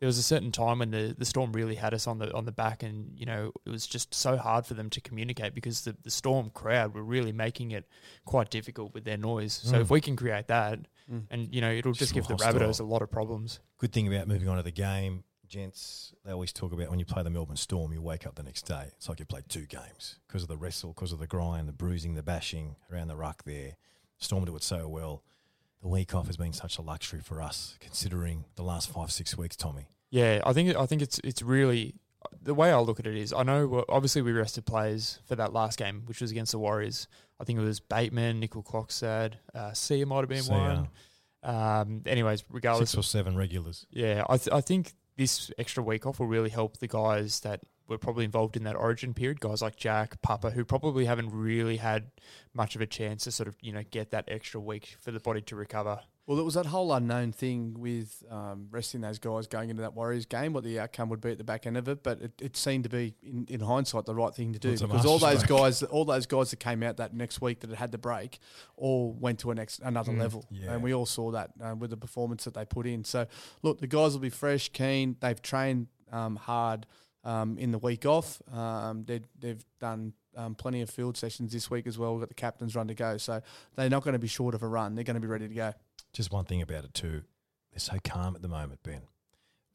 there 0.03 0.09
was 0.09 0.19
a 0.19 0.23
certain 0.25 0.51
time 0.51 0.81
when 0.81 0.91
the, 0.91 1.15
the 1.17 1.25
Storm 1.25 1.53
really 1.53 1.77
had 1.77 1.95
us 1.95 2.09
on 2.09 2.19
the 2.19 2.35
on 2.35 2.45
the 2.45 2.51
back, 2.51 2.83
and 2.83 3.13
you 3.17 3.25
know 3.25 3.53
it 3.65 3.71
was 3.71 3.87
just 3.87 4.13
so 4.13 4.37
hard 4.37 4.67
for 4.67 4.75
them 4.75 4.91
to 4.91 5.01
communicate 5.01 5.55
because 5.55 5.83
the, 5.83 5.95
the 6.03 6.11
Storm 6.11 6.51
crowd 6.51 6.93
were 6.93 7.05
really 7.05 7.31
making 7.31 7.71
it 7.71 7.87
quite 8.25 8.51
difficult 8.51 8.93
with 8.95 9.05
their 9.05 9.17
noise. 9.17 9.53
So 9.53 9.77
Mm. 9.77 9.81
if 9.83 9.91
we 9.91 10.01
can 10.01 10.17
create 10.17 10.49
that, 10.49 10.81
Mm. 11.09 11.23
and 11.31 11.55
you 11.55 11.61
know 11.61 11.71
it'll 11.71 11.93
just 11.93 12.13
Just 12.13 12.15
give 12.15 12.27
the. 12.27 12.35
Rabbitohs 12.35 12.81
a 12.81 12.85
lot 12.85 13.01
of 13.01 13.13
problems. 13.13 13.61
Good 13.79 13.93
thing 13.93 14.13
about 14.13 14.27
moving 14.27 14.49
on 14.49 14.57
to 14.57 14.65
the 14.65 14.73
game, 14.73 15.23
gents, 15.47 16.13
they 16.25 16.33
always 16.33 16.53
talk 16.53 16.73
about 16.73 16.91
when 16.91 16.99
you 16.99 17.05
play 17.05 17.23
the 17.23 17.31
Melbourne 17.31 17.57
Storm, 17.57 17.93
you 17.93 18.03
wake 18.03 18.27
up 18.27 18.35
the 18.35 18.43
next 18.43 18.63
day. 18.63 18.87
It's 18.97 19.09
like 19.09 19.21
you 19.21 19.25
played 19.25 19.49
two 19.49 19.67
games 19.67 20.19
because 20.27 20.43
of 20.43 20.49
the 20.49 20.57
wrestle, 20.57 20.95
because 20.95 21.13
of 21.13 21.21
the 21.21 21.29
grind, 21.29 21.69
the 21.69 21.73
bruising, 21.73 22.15
the 22.15 22.25
bashing 22.25 22.75
around 22.91 23.07
the 23.07 23.17
ruck 23.17 23.45
there. 23.45 23.77
Storm 24.19 24.45
do 24.45 24.57
it 24.57 24.65
so 24.65 24.89
well. 24.89 25.23
The 25.83 25.89
week 25.89 26.15
off 26.15 26.27
has 26.29 26.37
been 26.37 26.53
such 26.53 26.79
a 26.79 26.83
luxury 26.83 27.21
for 27.21 27.43
us, 27.43 27.77
considering 27.81 28.45
the 28.55 28.63
last 28.63 28.89
five, 28.91 29.11
six 29.11 29.37
weeks, 29.37 29.57
Tommy. 29.57 29.89
Yeah, 30.11 30.41
I 30.47 30.53
think 30.53 30.77
I 30.77 30.87
think 30.87 31.03
it's 31.03 31.19
it's 31.25 31.43
really 31.43 31.95
the 32.41 32.55
way 32.55 32.71
I 32.71 32.79
look 32.79 33.01
at 33.01 33.07
it 33.07 33.17
is 33.17 33.33
I 33.33 33.43
know 33.43 33.85
obviously 33.89 34.23
we 34.23 34.31
rested 34.33 34.65
players 34.65 35.19
for 35.27 35.35
that 35.37 35.53
last 35.53 35.79
game, 35.79 36.03
which 36.07 36.21
was 36.21 36.31
against 36.31 36.53
the 36.53 36.59
Warriors. 36.59 37.09
I 37.41 37.45
think 37.45 37.59
it 37.59 37.63
was 37.63 37.81
Bateman, 37.81 38.41
Nicoll-Klokstad, 38.41 39.33
uh, 39.55 39.73
Sia 39.73 40.07
might 40.07 40.21
have 40.21 40.29
been 40.29 40.43
So, 40.43 40.53
one. 40.53 40.89
Um, 41.43 42.03
anyways, 42.07 42.45
regardless, 42.49 42.91
Six 42.91 42.99
or 43.01 43.03
seven 43.03 43.37
regulars. 43.37 43.85
yeah, 43.91 44.23
I 44.29 44.37
th- 44.37 44.55
I 44.55 44.61
think 44.61 44.93
this 45.17 45.51
extra 45.59 45.83
week 45.83 46.07
off 46.07 46.21
will 46.21 46.29
really 46.29 46.51
help 46.51 46.77
the 46.79 46.87
guys 46.87 47.41
that 47.41 47.61
were 47.89 47.99
probably 47.99 48.25
involved 48.25 48.57
in 48.57 48.65
that 48.65 48.77
Origin 48.77 49.15
period. 49.15 49.41
Guys 49.41 49.63
like 49.63 49.77
Jack, 49.77 50.21
Papa, 50.23 50.51
who 50.51 50.65
probably 50.65 51.05
haven't 51.05 51.31
really 51.31 51.77
had 51.79 52.11
much 52.55 52.75
of 52.75 52.81
a 52.81 52.87
chance 52.87 53.25
to 53.25 53.33
sort 53.33 53.49
of 53.49 53.57
you 53.61 53.73
know 53.73 53.83
get 53.91 54.11
that 54.11 54.25
extra 54.29 54.61
week 54.61 54.97
for 55.01 55.11
the 55.11 55.21
body 55.21 55.41
to 55.43 55.57
recover. 55.57 56.01
Well, 56.25 56.39
it 56.39 56.45
was 56.45 56.55
that 56.55 56.67
whole 56.67 56.93
unknown 56.93 57.33
thing 57.33 57.75
with 57.81 58.23
um, 58.31 58.69
resting 58.71 59.01
those 59.01 59.19
guys 59.19 59.49
going 59.49 59.71
into 59.71 59.83
that 59.83 59.95
Warriors 59.95 60.25
game, 60.25 60.53
what 60.53 60.63
the 60.63 60.79
outcome 60.79 61.09
would 61.09 61.21
be 61.21 61.33
at 61.33 61.39
the 61.39 61.43
back 61.43 61.67
end 61.67 61.77
of 61.77 61.89
it. 61.89 62.05
But 62.05 62.23
it, 62.23 62.33
it 62.41 62.57
seemed 62.57 62.85
to 62.85 62.89
be, 62.91 63.15
in, 63.25 63.45
in 63.51 63.59
hindsight, 63.59 64.05
the 64.05 64.15
right 64.15 64.33
thing 64.33 64.53
to 64.53 64.59
do 64.61 64.69
Well, 64.69 64.73
it's 64.75 64.83
a 64.83 64.87
because 64.87 65.05
all 65.05 65.19
those 65.19 65.41
masterstroke. 65.41 65.59
guys, 65.59 65.83
all 65.83 66.05
those 66.05 66.27
guys 66.27 66.51
that 66.51 66.61
came 66.61 66.85
out 66.85 66.99
that 66.99 67.13
next 67.13 67.41
week 67.41 67.59
that 67.61 67.71
had 67.71 67.79
had 67.81 67.91
the 67.93 67.99
break, 67.99 68.39
all 68.77 69.13
went 69.19 69.41
to 69.41 69.51
a 69.51 69.55
next 69.57 69.81
another 69.83 70.13
Mm, 70.13 70.21
level, 70.21 70.47
yeah. 70.53 70.73
and 70.73 70.83
we 70.85 70.95
all 70.95 71.07
saw 71.07 71.33
that 71.33 71.51
uh, 71.61 71.75
with 71.77 71.91
the 71.91 71.97
performance 71.97 72.45
that 72.45 72.55
they 72.55 72.65
put 72.65 72.87
in. 72.87 73.03
So, 73.03 73.27
look, 73.63 73.81
the 73.81 73.89
guys 73.89 74.13
will 74.13 74.21
be 74.21 74.31
fresh, 74.31 74.69
keen. 74.69 75.17
They've 75.21 75.43
trained 75.43 75.89
um, 76.13 76.37
hard 76.37 76.87
um, 77.25 77.59
in 77.59 77.73
the 77.73 77.79
week 77.79 78.07
off. 78.07 78.41
Um, 78.53 79.05
they, 79.05 79.21
they've 79.39 79.65
done. 79.81 80.15
Um, 80.35 80.55
plenty 80.55 80.81
of 80.81 80.89
field 80.89 81.19
sessions 81.19 81.53
this 81.53 81.71
week 81.71 81.87
as 81.87 81.99
well. 81.99 82.13
We've 82.15 82.23
got 82.23 82.31
the 82.31 82.35
captain's 82.35 82.75
run 82.75 82.89
to 82.89 82.95
go, 82.95 83.19
so 83.19 83.43
they're 83.77 83.91
not 83.91 84.03
going 84.03 84.15
to 84.15 84.19
be 84.19 84.29
short 84.29 84.55
of 84.55 84.63
a 84.63 84.67
run. 84.67 84.95
They're 84.95 85.05
going 85.05 85.13
to 85.17 85.21
be 85.21 85.27
ready 85.27 85.47
to 85.47 85.55
go. 85.55 85.75
Just 86.15 86.33
one 86.33 86.47
thing 86.47 86.63
about 86.63 86.85
it 86.85 86.95
too, 86.95 87.23
they're 87.71 87.79
so 87.79 87.99
calm 88.03 88.35
at 88.35 88.41
the 88.41 88.49
moment, 88.49 88.83
Ben. 88.83 89.03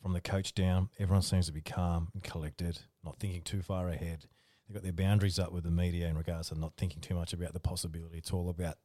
From 0.01 0.13
the 0.13 0.19
coach 0.19 0.55
down, 0.55 0.89
everyone 0.97 1.21
seems 1.21 1.45
to 1.45 1.51
be 1.51 1.61
calm 1.61 2.09
and 2.11 2.23
collected, 2.23 2.79
not 3.05 3.19
thinking 3.19 3.43
too 3.43 3.61
far 3.61 3.87
ahead. 3.87 4.25
They've 4.67 4.73
got 4.73 4.81
their 4.81 4.93
boundaries 4.93 5.37
up 5.37 5.51
with 5.51 5.63
the 5.63 5.69
media 5.69 6.07
in 6.07 6.17
regards 6.17 6.49
to 6.49 6.59
not 6.59 6.73
thinking 6.75 7.01
too 7.01 7.13
much 7.13 7.33
about 7.33 7.53
the 7.53 7.59
possibility. 7.59 8.17
It's 8.17 8.31
all 8.31 8.49
about. 8.49 8.77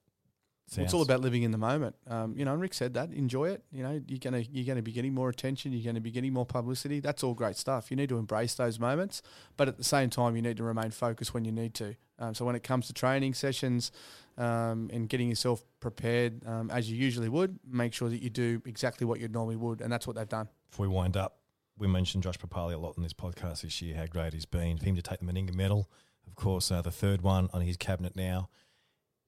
Well, 0.76 0.84
it's 0.84 0.94
all 0.94 1.02
about 1.02 1.20
living 1.20 1.42
in 1.42 1.50
the 1.50 1.58
moment. 1.58 1.96
Um, 2.08 2.34
you 2.36 2.44
know, 2.44 2.52
and 2.52 2.60
Rick 2.62 2.72
said 2.72 2.94
that. 2.94 3.12
Enjoy 3.12 3.50
it. 3.50 3.62
You 3.72 3.82
know, 3.82 4.00
you're 4.06 4.18
gonna 4.18 4.42
you're 4.50 4.64
gonna 4.64 4.82
be 4.82 4.92
getting 4.92 5.12
more 5.12 5.28
attention. 5.28 5.72
You're 5.72 5.84
gonna 5.84 6.00
be 6.00 6.10
getting 6.10 6.32
more 6.32 6.46
publicity. 6.46 7.00
That's 7.00 7.22
all 7.22 7.34
great 7.34 7.56
stuff. 7.56 7.90
You 7.90 7.96
need 7.96 8.08
to 8.08 8.18
embrace 8.18 8.54
those 8.54 8.78
moments, 8.78 9.22
but 9.56 9.68
at 9.68 9.76
the 9.76 9.84
same 9.84 10.08
time, 10.08 10.34
you 10.34 10.42
need 10.42 10.56
to 10.56 10.62
remain 10.62 10.90
focused 10.90 11.34
when 11.34 11.44
you 11.44 11.52
need 11.52 11.74
to. 11.74 11.94
Um, 12.18 12.34
so 12.34 12.44
when 12.44 12.54
it 12.54 12.62
comes 12.62 12.86
to 12.86 12.92
training 12.92 13.34
sessions 13.34 13.90
um, 14.38 14.88
and 14.92 15.08
getting 15.08 15.28
yourself 15.28 15.64
prepared 15.80 16.46
um, 16.46 16.70
as 16.70 16.90
you 16.90 16.96
usually 16.96 17.28
would, 17.28 17.58
make 17.68 17.92
sure 17.92 18.08
that 18.08 18.22
you 18.22 18.30
do 18.30 18.62
exactly 18.64 19.06
what 19.06 19.20
you 19.20 19.28
normally 19.28 19.56
would, 19.56 19.80
and 19.80 19.92
that's 19.92 20.06
what 20.06 20.16
they've 20.16 20.28
done. 20.28 20.48
If 20.72 20.78
we 20.78 20.88
wind 20.88 21.16
up, 21.16 21.38
we 21.76 21.88
mentioned 21.88 22.22
Josh 22.22 22.38
Papalii 22.38 22.74
a 22.74 22.78
lot 22.78 22.96
in 22.96 23.02
this 23.02 23.12
podcast 23.12 23.62
this 23.62 23.82
year, 23.82 23.96
how 23.96 24.06
great 24.06 24.32
he's 24.32 24.46
been. 24.46 24.78
For 24.78 24.84
him 24.84 24.94
to 24.94 25.02
take 25.02 25.18
the 25.18 25.26
Meninga 25.26 25.54
medal, 25.54 25.90
of 26.26 26.34
course, 26.36 26.70
uh, 26.70 26.80
the 26.80 26.90
third 26.90 27.22
one 27.22 27.48
on 27.52 27.62
his 27.62 27.76
cabinet 27.76 28.14
now. 28.14 28.48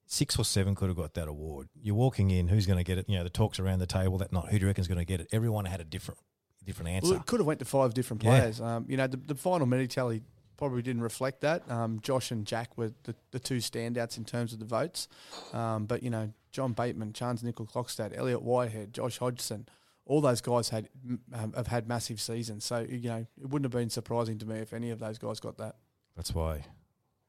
Six 0.06 0.38
or 0.38 0.44
seven 0.44 0.74
could 0.74 0.88
have 0.88 0.96
got 0.96 1.14
that 1.14 1.28
award. 1.28 1.68
You're 1.80 1.94
walking 1.94 2.30
in, 2.30 2.48
who's 2.48 2.66
going 2.66 2.78
to 2.78 2.84
get 2.84 2.98
it? 2.98 3.08
You 3.08 3.16
know, 3.18 3.24
the 3.24 3.30
talks 3.30 3.58
around 3.58 3.78
the 3.78 3.86
table 3.86 4.18
that 4.18 4.32
night. 4.32 4.46
Who 4.50 4.58
do 4.58 4.64
you 4.64 4.66
reckon's 4.68 4.86
going 4.88 4.98
to 4.98 5.04
get 5.04 5.20
it? 5.20 5.28
Everyone 5.32 5.64
had 5.64 5.80
a 5.80 5.84
different, 5.84 6.20
different 6.64 6.90
answer. 6.90 7.10
Well, 7.12 7.20
it 7.20 7.26
could 7.26 7.40
have 7.40 7.46
went 7.46 7.58
to 7.60 7.64
five 7.64 7.94
different 7.94 8.22
Yeah. 8.22 8.30
players. 8.38 8.60
Um, 8.60 8.84
you 8.88 8.96
know, 8.96 9.06
the, 9.06 9.16
the 9.16 9.34
final 9.34 9.66
minute 9.66 9.90
tally 9.90 10.22
probably 10.56 10.82
didn't 10.82 11.02
reflect 11.02 11.40
that. 11.40 11.68
Um, 11.70 12.00
Josh 12.00 12.30
and 12.30 12.46
Jack 12.46 12.76
were 12.76 12.92
the, 13.04 13.14
the 13.32 13.38
two 13.38 13.56
standouts 13.58 14.18
in 14.18 14.24
terms 14.24 14.52
of 14.52 14.58
the 14.58 14.64
votes. 14.66 15.08
Um, 15.52 15.86
but, 15.86 16.02
you 16.02 16.10
know, 16.10 16.32
John 16.52 16.72
Bateman, 16.74 17.12
Charnze 17.12 17.42
Nicoll-Klokstad, 17.42 18.16
Elliot 18.16 18.42
Whitehead, 18.42 18.92
Josh 18.92 19.18
Hodgson, 19.18 19.66
all 20.06 20.20
those 20.20 20.42
guys 20.42 20.68
had 20.68 20.90
um, 21.32 21.54
have 21.56 21.68
had 21.68 21.88
massive 21.88 22.20
seasons. 22.20 22.62
So 22.64 22.86
you 22.86 23.08
know, 23.08 23.26
it 23.40 23.48
wouldn't 23.48 23.64
have 23.64 23.72
been 23.72 23.88
surprising 23.88 24.36
to 24.38 24.46
me 24.46 24.58
if 24.58 24.74
any 24.74 24.90
of 24.90 24.98
those 24.98 25.16
guys 25.16 25.40
got 25.40 25.56
that. 25.56 25.76
That's 26.14 26.34
why 26.34 26.66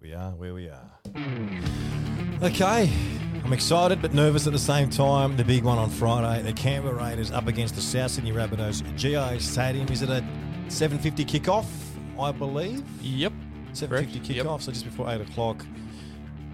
we 0.02 0.14
are 0.14 0.32
where 0.32 0.54
we 0.54 0.68
are. 0.68 0.92
Okay, 2.44 2.92
I'm 3.46 3.54
excited 3.54 4.02
but 4.02 4.14
nervous 4.14 4.46
at 4.46 4.52
the 4.52 4.60
same 4.60 4.90
time. 4.90 5.38
The 5.38 5.44
big 5.44 5.64
one 5.64 5.78
on 5.78 5.90
Friday, 5.90 6.44
the 6.44 6.52
Canberra 6.52 6.94
Raiders 6.94 7.32
up 7.32 7.48
against 7.48 7.76
the 7.76 7.82
South 7.82 8.12
Sydney 8.12 8.34
Rabbitohs. 8.34 8.84
GIO 8.98 9.38
Stadium. 9.38 9.88
Is 9.88 10.02
it 10.02 10.10
a 10.10 10.22
7:50 10.68 11.26
kickoff? 11.26 11.66
I 12.20 12.34
believe. 12.34 12.84
Yep. 13.02 13.32
7:50 13.72 13.88
Correct. 13.88 14.12
kickoff. 14.12 14.36
Yep. 14.36 14.62
So 14.62 14.72
just 14.74 14.84
before 14.84 15.10
eight 15.10 15.22
o'clock. 15.22 15.66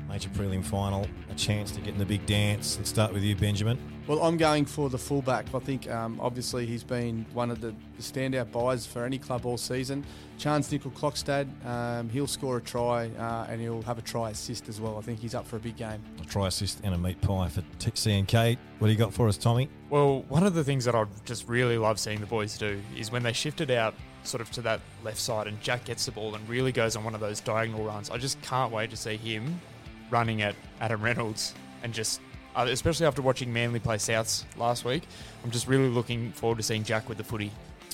Major 0.08 0.30
prelim 0.30 0.64
final. 0.64 1.08
A 1.32 1.36
chance 1.36 1.72
to 1.72 1.82
get 1.82 1.94
in 1.94 2.00
the 2.00 2.06
big 2.06 2.26
dance. 2.28 2.78
Let's 2.78 2.90
start 2.90 3.12
with 3.12 3.24
you, 3.24 3.36
Benjamin. 3.36 3.80
Well, 4.12 4.24
I'm 4.24 4.36
going 4.36 4.66
for 4.66 4.90
the 4.90 4.98
fullback. 4.98 5.56
I 5.56 5.60
think 5.60 5.90
um, 5.90 6.20
obviously 6.22 6.66
he's 6.66 6.84
been 6.84 7.26
one 7.32 7.50
of 7.50 7.62
the, 7.62 7.74
the 7.96 8.04
standout 8.04 8.52
buys 8.52 8.86
for 8.86 9.06
any 9.06 9.18
club 9.18 9.46
all 9.46 9.58
season. 9.58 10.04
Charnze 10.38 10.78
Nicoll-Klokstad, 10.78 11.66
um, 11.66 12.10
he'll 12.10 12.28
score 12.28 12.58
a 12.58 12.62
try 12.62 13.08
uh, 13.08 13.48
and 13.48 13.62
he'll 13.62 13.82
have 13.84 13.98
a 13.98 14.02
try 14.02 14.32
assist 14.32 14.68
as 14.68 14.82
well. 14.82 14.98
I 14.98 15.02
think 15.02 15.20
he's 15.20 15.34
up 15.34 15.48
for 15.48 15.56
a 15.56 15.60
big 15.62 15.78
game. 15.78 16.04
A 16.22 16.26
try 16.26 16.48
assist 16.48 16.82
and 16.84 16.94
a 16.94 16.98
meat 16.98 17.22
pie 17.22 17.48
for 17.48 17.64
T- 17.80 17.92
CNK. 17.92 18.58
What 18.80 18.88
do 18.90 18.92
you 18.92 19.00
got 19.00 19.14
for 19.14 19.30
us, 19.30 19.38
Tommy? 19.38 19.70
Well, 19.90 20.24
one 20.24 20.44
of 20.44 20.56
the 20.56 20.64
things 20.66 20.84
that 20.84 20.94
I 20.94 21.06
just 21.24 21.48
really 21.48 21.78
love 21.78 21.98
seeing 21.98 22.20
the 22.20 22.26
boys 22.26 22.58
do 22.58 22.82
is 22.98 23.14
when 23.14 23.24
they 23.24 23.32
shifted 23.32 23.72
out 23.72 23.96
sort 24.24 24.42
of 24.42 24.52
to 24.52 24.62
that 24.64 24.82
left 25.06 25.20
side 25.20 25.48
and 25.48 25.58
Jack 25.62 25.86
gets 25.86 26.06
the 26.06 26.12
ball 26.12 26.36
and 26.36 26.50
really 26.50 26.74
goes 26.74 26.98
on 26.98 27.06
one 27.06 27.16
of 27.16 27.22
those 27.22 27.40
diagonal 27.40 27.86
runs. 27.86 28.10
I 28.10 28.18
just 28.18 28.42
can't 28.42 28.74
wait 28.74 28.90
to 28.90 28.98
see 28.98 29.16
him 29.16 29.62
running 30.10 30.42
at 30.42 30.56
Adam 30.82 31.02
Reynolds 31.02 31.56
and 31.82 31.94
just, 31.94 32.20
especially 32.56 33.06
after 33.06 33.22
watching 33.22 33.52
Manly 33.54 33.80
play 33.80 33.98
Souths 33.98 34.44
last 34.58 34.86
week, 34.86 35.04
I'm 35.44 35.52
just 35.52 35.68
really 35.68 35.90
looking 35.90 36.32
forward 36.32 36.58
to 36.58 36.64
seeing 36.64 36.84
Jack 36.84 37.08
with 37.10 37.18
the 37.18 37.24
footy. 37.24 37.52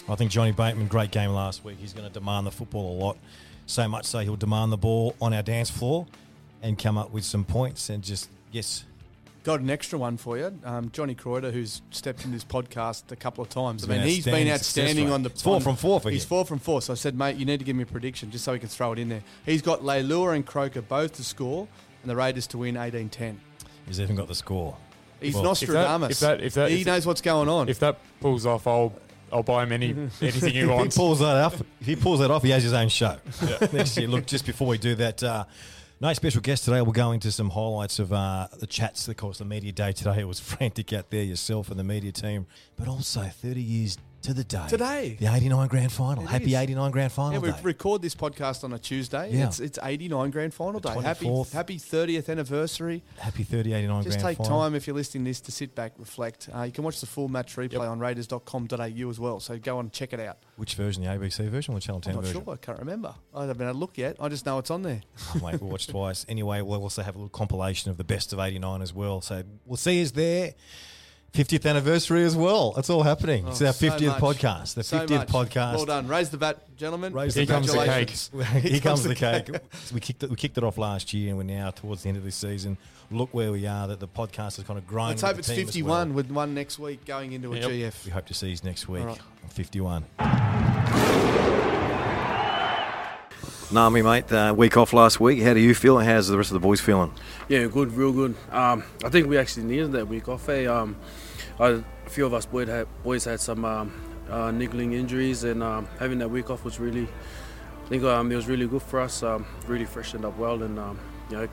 I 0.09 0.15
think 0.15 0.31
Johnny 0.31 0.51
Bateman, 0.51 0.87
great 0.87 1.11
game 1.11 1.31
last 1.31 1.63
week. 1.65 1.77
He's 1.79 1.93
going 1.93 2.07
to 2.07 2.13
demand 2.13 2.47
the 2.47 2.51
football 2.51 2.97
a 2.97 2.97
lot. 3.03 3.17
So 3.65 3.87
much 3.87 4.05
so 4.05 4.19
he'll 4.19 4.35
demand 4.37 4.71
the 4.71 4.77
ball 4.77 5.15
on 5.21 5.33
our 5.33 5.43
dance 5.43 5.69
floor 5.69 6.07
and 6.61 6.77
come 6.79 6.97
up 6.97 7.11
with 7.11 7.25
some 7.25 7.43
points 7.43 7.89
and 7.89 8.03
just, 8.03 8.29
yes, 8.51 8.83
Got 9.43 9.61
an 9.61 9.69
extra 9.69 9.97
one 9.97 10.17
for 10.17 10.37
you. 10.37 10.59
Um, 10.65 10.89
Johnny 10.91 11.15
Kreuter, 11.15 11.53
who's 11.53 11.81
stepped 11.91 12.25
in 12.25 12.33
this 12.33 12.43
podcast 12.43 13.09
a 13.13 13.15
couple 13.15 13.41
of 13.41 13.49
times. 13.49 13.85
I 13.85 13.87
mean, 13.87 14.01
he's 14.01 14.25
been 14.25 14.49
outstanding 14.49 14.51
outstanding 14.51 14.95
success 14.95 15.05
rate. 15.07 15.13
on 15.13 15.23
the. 15.23 15.29
It's 15.29 15.41
four 15.41 15.55
on- 15.55 15.61
from 15.61 15.75
four 15.77 16.01
for 16.01 16.09
He's 16.11 16.23
him. 16.23 16.27
four 16.27 16.45
from 16.45 16.59
four. 16.59 16.81
So 16.81 16.91
I 16.91 16.97
said, 16.97 17.17
mate, 17.17 17.37
you 17.37 17.45
need 17.45 17.59
to 17.59 17.63
give 17.65 17.73
me 17.77 17.83
a 17.83 17.85
prediction 17.85 18.29
just 18.29 18.43
so 18.43 18.51
he 18.51 18.59
can 18.59 18.67
throw 18.67 18.91
it 18.91 18.99
in 18.99 19.07
there. 19.07 19.23
He's 19.45 19.61
got 19.61 19.83
Leilua 19.83 20.35
and 20.35 20.45
Croker 20.45 20.81
both 20.81 21.13
to 21.13 21.23
score 21.23 21.65
and 22.01 22.11
the 22.11 22.15
Raiders 22.17 22.45
to 22.47 22.57
win 22.57 22.75
18-10. 22.75 23.37
He's 23.87 23.99
even 23.99 24.15
got 24.15 24.27
the 24.27 24.35
score. 24.35 24.75
He's 25.21 25.33
Well, 25.33 25.51
if 25.51 25.59
that- 25.61 25.67
Nostradamus. 25.67 26.11
if 26.11 26.19
that- 26.19 26.41
if 26.41 26.53
that- 26.55 26.69
he 26.71 26.81
if- 26.81 26.87
knows 26.87 27.05
what's 27.05 27.21
going 27.21 27.49
on. 27.49 27.69
If 27.69 27.79
that 27.79 27.97
pulls 28.21 28.45
off, 28.45 28.67
I'll 28.67 28.93
I'll 29.31 29.43
buy 29.43 29.63
him 29.63 29.71
any 29.73 29.87
anything 30.21 30.21
he 30.21 30.27
If 30.27 30.43
he 30.53 30.65
wants. 30.65 30.95
pulls 30.95 31.19
that 31.19 31.35
off, 31.37 31.59
if 31.81 31.87
he 31.87 31.95
pulls 31.95 32.19
that 32.21 32.31
off, 32.31 32.43
he 32.43 32.51
has 32.51 32.63
his 32.63 32.73
own 32.73 32.87
show 32.89 33.17
next 33.73 33.97
year. 33.97 34.07
Look, 34.07 34.25
just 34.25 34.45
before 34.45 34.67
we 34.67 34.77
do 34.77 34.95
that, 34.95 35.21
uh, 35.21 35.43
no 35.99 36.13
special 36.13 36.39
guest 36.41 36.63
today. 36.65 36.81
We'll 36.81 36.91
go 36.93 37.11
into 37.11 37.31
some 37.31 37.49
highlights 37.49 37.99
of 37.99 38.13
uh, 38.13 38.47
the 38.59 38.67
chats. 38.67 39.07
Of 39.07 39.17
course, 39.17 39.39
the 39.39 39.45
media 39.45 39.71
day 39.73 39.91
today 39.91 40.19
it 40.19 40.27
was 40.27 40.39
frantic 40.39 40.93
out 40.93 41.09
there, 41.09 41.23
yourself 41.23 41.69
and 41.71 41.79
the 41.79 41.83
media 41.83 42.11
team, 42.11 42.45
but 42.77 42.87
also 42.87 43.21
30 43.23 43.61
years 43.61 43.97
to 44.27 44.33
the 44.33 44.43
day. 44.43 44.65
Today. 44.67 45.17
the 45.19 45.33
89 45.33 45.67
grand 45.69 45.91
final. 45.91 46.23
It 46.23 46.27
Happy 46.29 46.53
is. 46.53 46.53
89 46.55 46.91
grand 46.91 47.11
final 47.11 47.33
Yeah, 47.33 47.53
we 47.53 47.61
record 47.63 48.01
this 48.01 48.13
podcast 48.13 48.63
on 48.63 48.73
a 48.73 48.79
Tuesday. 48.79 49.31
Yeah. 49.31 49.47
It's 49.47 49.59
it's 49.59 49.79
89 49.81 50.29
grand 50.31 50.53
final 50.53 50.79
The 50.79 50.89
day. 50.93 51.01
Happy 51.01 51.25
24th. 51.27 51.51
happy 51.53 51.77
30th 51.77 52.29
anniversary. 52.29 53.03
Happy 53.19 53.43
30 53.43 53.73
89 53.73 54.03
Just 54.03 54.19
take 54.19 54.37
final. 54.37 54.59
time 54.61 54.75
if 54.75 54.85
you're 54.85 54.95
listening 54.95 55.23
to 55.23 55.29
this 55.29 55.41
to 55.41 55.51
sit 55.51 55.73
back, 55.75 55.93
reflect. 55.97 56.49
Uh, 56.53 56.63
you 56.63 56.71
can 56.71 56.83
watch 56.83 56.99
the 56.99 57.05
full 57.05 57.29
match 57.29 57.55
replay 57.55 57.89
on 57.89 57.99
raiders.com.au 57.99 59.09
as 59.09 59.19
well. 59.19 59.39
So 59.39 59.57
go 59.57 59.79
and 59.79 59.91
check 59.91 60.13
it 60.13 60.19
out. 60.19 60.37
Which 60.57 60.75
version? 60.75 61.03
The 61.03 61.09
ABC 61.09 61.49
version 61.49 61.73
or 61.73 61.79
Channel 61.79 62.01
10 62.01 62.11
I'm 62.11 62.15
not 62.17 62.25
version? 62.25 62.43
sure. 62.43 62.53
I 62.53 62.57
can't 62.57 62.79
remember. 62.79 63.15
I 63.33 63.45
haven't 63.45 63.65
had 63.65 63.75
a 63.75 63.77
look 63.77 63.97
yet. 63.97 64.17
I 64.19 64.27
just 64.29 64.45
know 64.45 64.57
it's 64.59 64.71
on 64.71 64.81
there. 64.83 65.01
Oh, 65.35 65.39
mate, 65.45 65.61
we'll 65.61 65.69
watch 65.71 65.87
twice. 65.97 66.25
Anyway, 66.27 66.61
we'll 66.61 66.81
also 66.81 67.01
have 67.01 67.15
a 67.15 67.17
little 67.17 67.29
compilation 67.29 67.91
of 67.91 67.97
the 67.97 68.03
best 68.03 68.33
of 68.33 68.39
89 68.39 68.81
as 68.81 68.93
well. 68.93 69.21
So 69.21 69.43
we'll 69.65 69.77
see 69.77 70.01
us 70.03 70.11
there. 70.11 70.53
50th 71.33 71.69
anniversary 71.69 72.23
as 72.23 72.35
well. 72.35 72.73
It's 72.77 72.89
all 72.89 73.03
happening. 73.03 73.47
it's 73.47 73.61
Oh, 73.61 73.67
our 73.67 73.73
50th 73.73 74.19
much. 74.19 74.21
podcast. 74.21 74.73
The 74.75 74.83
So 74.83 74.99
50th 74.99 75.09
much. 75.09 75.27
podcast. 75.27 75.75
Well 75.75 75.85
done. 75.85 76.07
Raise 76.07 76.29
the 76.29 76.37
bat, 76.37 76.75
gentlemen. 76.77 77.13
Raise 77.13 77.35
Here 77.35 77.45
the 77.45 77.53
comes 77.53 77.67
the 77.67 77.73
Congratulations. 77.77 78.31
Here 78.63 78.79
comes 78.79 79.03
the 79.03 79.13
cake. 79.15 79.45
cake. 79.51 79.61
So 79.83 79.93
we 79.95 80.01
kicked 80.01 80.23
it. 80.23 80.29
We 80.31 80.35
kicked 80.35 80.57
it 80.57 80.63
off 80.63 80.77
last 80.79 81.13
year, 81.13 81.29
and 81.29 81.37
we're 81.37 81.43
now 81.43 81.69
towards 81.71 82.01
the 82.03 82.09
end 82.09 82.17
of 82.17 82.23
this 82.23 82.35
season. 82.35 82.77
Look 83.11 83.29
where 83.33 83.51
we 83.51 83.67
are. 83.67 83.87
That 83.87 83.99
the 83.99 84.07
podcast 84.07 84.55
has 84.57 84.63
kind 84.65 84.79
of 84.79 84.87
grown. 84.87 85.09
Let's 85.09 85.21
hope 85.21 85.37
it's 85.37 85.51
51 85.51 85.85
well. 86.09 86.15
with 86.15 86.31
one 86.31 86.53
next 86.55 86.79
week 86.79 87.05
going 87.05 87.33
into 87.33 87.53
a 87.53 87.57
GF. 87.57 88.05
We 88.05 88.11
hope 88.11 88.25
to 88.27 88.33
see 88.33 88.49
you 88.49 88.57
next 88.63 88.87
week. 88.87 89.01
All 89.03 89.09
right. 89.09 89.19
on 89.43 89.49
51. 89.49 90.05
Nami, 93.69 94.01
mate, 94.01 94.31
uh, 94.31 94.53
week 94.55 94.77
off 94.77 94.93
last 94.93 95.19
week. 95.19 95.41
How 95.41 95.53
do 95.53 95.59
you 95.59 95.75
feel? 95.75 95.99
How's 95.99 96.29
the 96.29 96.37
rest 96.37 96.51
of 96.51 96.53
the 96.53 96.61
boys 96.61 96.79
feeling? 96.79 97.11
Yeah, 97.49 97.65
good, 97.65 97.91
real 97.91 98.13
good. 98.13 98.33
Um, 98.49 98.81
I 99.03 99.09
think 99.09 99.27
we 99.27 99.37
actually 99.37 99.63
needed 99.63 99.91
that 99.91 100.07
week 100.07 100.29
off. 100.29 100.47
Eh? 100.47 100.67
Um, 100.67 100.95
a 101.59 101.83
few 102.05 102.25
of 102.25 102.33
us 102.33 102.45
boys 102.45 102.69
had, 102.69 102.87
boys 103.03 103.25
had 103.25 103.41
some 103.41 103.65
um, 103.65 103.91
uh, 104.29 104.51
niggling 104.51 104.93
injuries, 104.93 105.43
and 105.43 105.61
um, 105.61 105.85
having 105.99 106.17
that 106.19 106.29
week 106.29 106.49
off 106.49 106.63
was 106.63 106.79
really, 106.79 107.09
I 107.83 107.89
think 107.89 108.03
um, 108.05 108.31
it 108.31 108.37
was 108.37 108.47
really 108.47 108.67
good 108.67 108.83
for 108.83 109.01
us. 109.01 109.21
Um, 109.21 109.45
really 109.67 109.85
freshened 109.85 110.23
up 110.23 110.37
well, 110.37 110.63
and 110.63 110.77
you 111.29 111.35
know, 111.35 111.49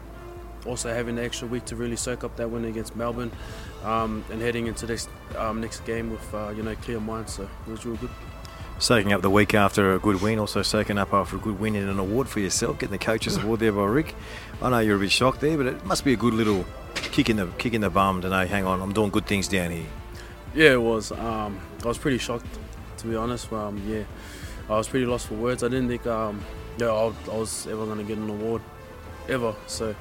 also 0.66 0.94
having 0.94 1.16
the 1.16 1.24
extra 1.24 1.48
week 1.48 1.64
to 1.64 1.74
really 1.74 1.96
soak 1.96 2.22
up 2.22 2.36
that 2.36 2.48
win 2.48 2.64
against 2.66 2.94
Melbourne, 2.94 3.32
and 3.82 4.40
heading 4.40 4.68
into 4.68 4.86
this 4.86 5.08
next 5.56 5.84
game 5.84 6.12
with 6.12 6.32
uh, 6.32 6.50
you 6.56 6.62
know 6.62 6.76
clear 6.76 7.00
minds. 7.00 7.34
So 7.34 7.42
it 7.66 7.70
was 7.70 7.84
real 7.84 7.96
good. 7.96 8.10
Soaking 8.78 9.12
up 9.12 9.22
the 9.22 9.30
week 9.30 9.54
after 9.54 9.94
a 9.94 9.98
good 9.98 10.20
win, 10.20 10.38
also 10.38 10.60
soaking 10.60 10.98
up 10.98 11.14
after 11.14 11.36
a 11.36 11.38
good 11.38 11.58
win 11.60 11.76
in 11.76 11.88
an 11.88 11.98
award 11.98 12.28
for 12.28 12.40
yourself, 12.40 12.78
getting 12.78 12.92
the 12.92 12.98
coaches 12.98 13.36
award 13.36 13.60
there 13.60 13.72
by 13.72 13.84
Rick. 13.84 14.14
I 14.60 14.68
know 14.68 14.80
you're 14.80 14.96
a 14.96 14.98
bit 14.98 15.12
shocked 15.12 15.40
there, 15.40 15.56
but 15.56 15.66
it 15.66 15.84
must 15.86 16.04
be 16.04 16.12
a 16.12 16.16
good 16.16 16.34
little 16.34 16.66
kick 16.94 17.30
in 17.30 17.36
the 17.36 17.46
kick 17.58 17.72
in 17.72 17.82
the 17.82 17.90
bum 17.90 18.20
to 18.22 18.28
know. 18.28 18.44
Hang 18.46 18.66
on, 18.66 18.82
I'm 18.82 18.92
doing 18.92 19.10
good 19.10 19.26
things 19.26 19.46
down 19.46 19.70
here. 19.70 19.86
Yeah, 20.54 20.72
it 20.72 20.82
was. 20.82 21.12
Um, 21.12 21.60
I 21.82 21.86
was 21.86 21.98
pretty 21.98 22.18
shocked, 22.18 22.46
to 22.98 23.06
be 23.06 23.14
honest. 23.14 23.52
Um, 23.52 23.80
yeah, 23.86 24.02
I 24.68 24.76
was 24.76 24.88
pretty 24.88 25.06
lost 25.06 25.28
for 25.28 25.34
words. 25.34 25.62
I 25.62 25.68
didn't 25.68 25.88
think, 25.88 26.06
um, 26.06 26.44
yeah, 26.78 26.88
I, 26.88 27.12
was 27.28 27.66
ever 27.68 27.86
going 27.86 27.98
to 27.98 28.04
get 28.04 28.18
an 28.18 28.28
award, 28.28 28.60
ever. 29.28 29.54
So, 29.66 29.94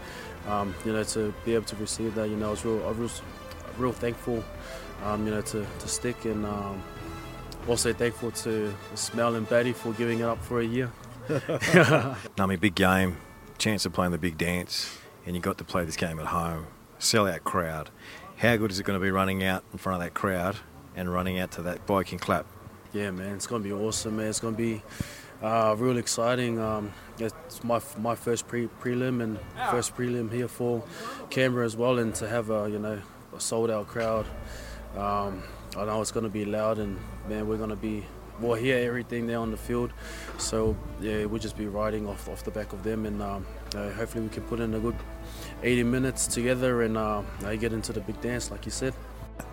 um, 0.48 0.74
you 0.84 0.94
know, 0.94 1.04
to 1.04 1.34
be 1.46 1.54
able 1.54 1.66
to 1.66 1.76
receive 1.76 2.16
that, 2.16 2.28
you 2.28 2.36
know, 2.36 2.48
I 2.48 2.52
was 2.52 2.66
real, 2.66 2.84
I 2.88 2.92
was 2.92 3.22
real 3.78 3.94
thankful, 3.94 4.44
um, 5.04 5.26
you 5.26 5.32
know, 5.32 5.42
to, 5.42 5.66
to 5.80 5.88
stick 5.88 6.26
and 6.26 6.46
um, 6.46 6.84
also 7.68 7.94
thankful 7.94 8.32
to 8.32 8.74
Smell 8.96 9.36
and 9.36 9.48
Batty 9.48 9.74
for 9.74 9.94
giving 9.94 10.20
it 10.20 10.26
up 10.26 10.44
for 10.44 10.60
a 10.60 10.66
year. 10.66 10.92
Nami, 12.38 12.58
big 12.58 12.76
game, 12.76 13.18
chance 13.58 13.86
of 13.86 13.94
playing 13.94 14.12
the 14.12 14.18
big 14.18 14.38
dance, 14.38 14.98
and 15.26 15.36
you 15.36 15.42
got 15.42 15.58
to 15.58 15.64
play 15.64 15.86
this 15.86 15.96
game 15.96 16.20
at 16.20 16.28
home. 16.28 16.68
Sellout 17.00 17.44
crowd. 17.44 17.90
How 18.38 18.56
good 18.58 18.72
is 18.72 18.80
it 18.80 18.84
going 18.84 19.00
to 19.00 19.04
be 19.04 19.12
running 19.12 19.44
out 19.44 19.64
in 19.72 19.78
front 19.78 20.02
of 20.02 20.06
that 20.06 20.14
crowd 20.14 20.58
and 20.96 21.12
running 21.12 21.40
out 21.40 21.52
to 21.52 21.62
that 21.64 21.86
Viking 21.88 22.20
clap? 22.20 22.46
Yeah, 22.94 23.10
man, 23.10 23.36
it's 23.36 23.48
gonna 23.48 23.64
be 23.64 23.74
awesome, 23.74 24.18
man. 24.18 24.28
It's 24.28 24.40
gonna 24.40 24.56
be 24.56 24.84
uh, 25.42 25.76
real 25.80 25.98
exciting. 25.98 26.60
Um, 26.60 26.94
it's 27.18 27.64
my 27.64 27.82
my 27.98 28.14
first 28.14 28.48
pre 28.48 28.68
prelim 28.68 29.24
and 29.24 29.40
first 29.72 29.98
prelim 29.98 30.32
here 30.32 30.48
for 30.48 30.84
Canberra 31.32 31.66
as 31.66 31.76
well, 31.76 31.98
and 31.98 32.14
to 32.16 32.28
have 32.28 32.52
a 32.52 32.70
you 32.70 32.78
know 32.78 33.02
a 33.36 33.40
sold 33.40 33.72
out 33.72 33.88
crowd. 33.88 34.28
Um, 34.96 35.42
I 35.76 35.86
know 35.86 36.02
it's 36.02 36.12
gonna 36.12 36.30
be 36.30 36.46
loud, 36.46 36.78
and 36.78 37.00
man, 37.28 37.48
we're 37.48 37.58
gonna 37.58 37.76
be 37.76 38.04
we'll 38.40 38.56
hear 38.56 38.78
everything 38.86 39.28
there 39.28 39.40
on 39.40 39.52
the 39.52 39.58
field. 39.58 39.92
So 40.38 40.76
yeah, 41.00 41.26
we'll 41.26 41.40
just 41.40 41.58
be 41.58 41.68
riding 41.68 42.08
off 42.08 42.28
off 42.30 42.44
the 42.44 42.52
back 42.52 42.74
of 42.74 42.84
them, 42.84 43.06
and 43.06 43.22
um, 43.22 43.46
uh, 43.76 43.90
hopefully 43.92 44.24
we 44.24 44.30
can 44.30 44.44
put 44.44 44.60
in 44.60 44.74
a 44.74 44.80
good 44.80 44.96
80 45.62 45.84
minutes 45.84 46.28
together 46.28 46.82
and 46.84 46.98
uh, 46.98 47.22
get 47.60 47.74
into 47.74 47.94
the 47.94 48.02
big 48.02 48.20
dance, 48.22 48.52
like 48.52 48.66
you 48.66 48.72
said. 48.72 48.94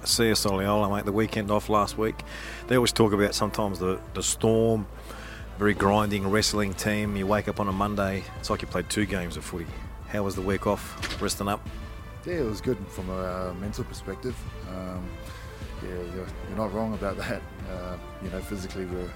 Sia 0.05 0.35
Soliola, 0.35 0.95
mate, 0.95 1.05
the 1.05 1.13
weekend 1.13 1.51
off 1.51 1.69
last 1.69 1.97
week. 1.97 2.23
They 2.69 2.77
always 2.77 2.93
talk 2.93 3.13
about 3.13 3.35
sometimes 3.35 3.79
the, 3.79 3.99
the 4.15 4.23
storm, 4.23 4.87
very 5.59 5.75
grinding 5.75 6.29
wrestling 6.29 6.75
team. 6.75 7.17
You 7.17 7.27
wake 7.27 7.49
up 7.49 7.61
on 7.61 7.69
a 7.69 7.73
Monday, 7.73 8.25
it's 8.39 8.51
like 8.51 8.63
you 8.63 8.69
played 8.69 8.91
two 8.91 9.07
games 9.07 9.37
of 9.37 9.45
footy. 9.45 9.67
How 10.09 10.23
was 10.23 10.35
the 10.35 10.43
week 10.43 10.67
off? 10.67 11.23
Resting 11.23 11.49
up? 11.49 11.67
Yeah, 12.27 12.35
it 12.35 12.47
was 12.47 12.61
good 12.61 12.77
from 12.89 13.09
a 13.09 13.15
uh, 13.15 13.55
mental 13.61 13.85
perspective. 13.85 14.37
Um, 14.69 15.09
yeah, 15.83 15.89
you're, 15.89 16.27
you're 16.49 16.57
not 16.57 16.73
wrong 16.73 16.95
about 16.95 17.17
that. 17.25 17.43
Uh, 17.71 17.97
you 18.23 18.31
know, 18.31 18.41
physically 18.41 18.87
we're 18.87 19.11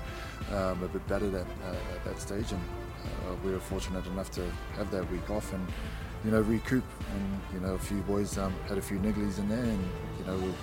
um, 0.57 0.83
a 0.83 0.89
bit 0.89 1.07
better 1.09 1.27
at, 1.29 1.47
uh, 1.67 1.95
at 1.95 2.05
that 2.05 2.21
stage, 2.21 2.53
and 2.53 2.61
uh, 3.05 3.35
we 3.45 3.53
were 3.53 3.61
fortunate 3.61 4.07
enough 4.07 4.31
to 4.33 4.43
have 4.77 4.91
that 4.91 5.11
week 5.11 5.29
off 5.31 5.53
and 5.53 5.67
you 6.25 6.31
know 6.31 6.41
recoup. 6.43 6.85
And 7.15 7.41
you 7.53 7.61
know, 7.61 7.75
a 7.75 7.79
few 7.79 8.01
boys 8.03 8.39
um, 8.39 8.55
had 8.69 8.79
a 8.79 8.83
few 8.83 8.99
nigglies 8.99 9.39
in 9.39 9.49
there, 9.49 9.65
and 9.65 9.85
you 10.19 10.25
know 10.27 10.37
we're 10.37 10.55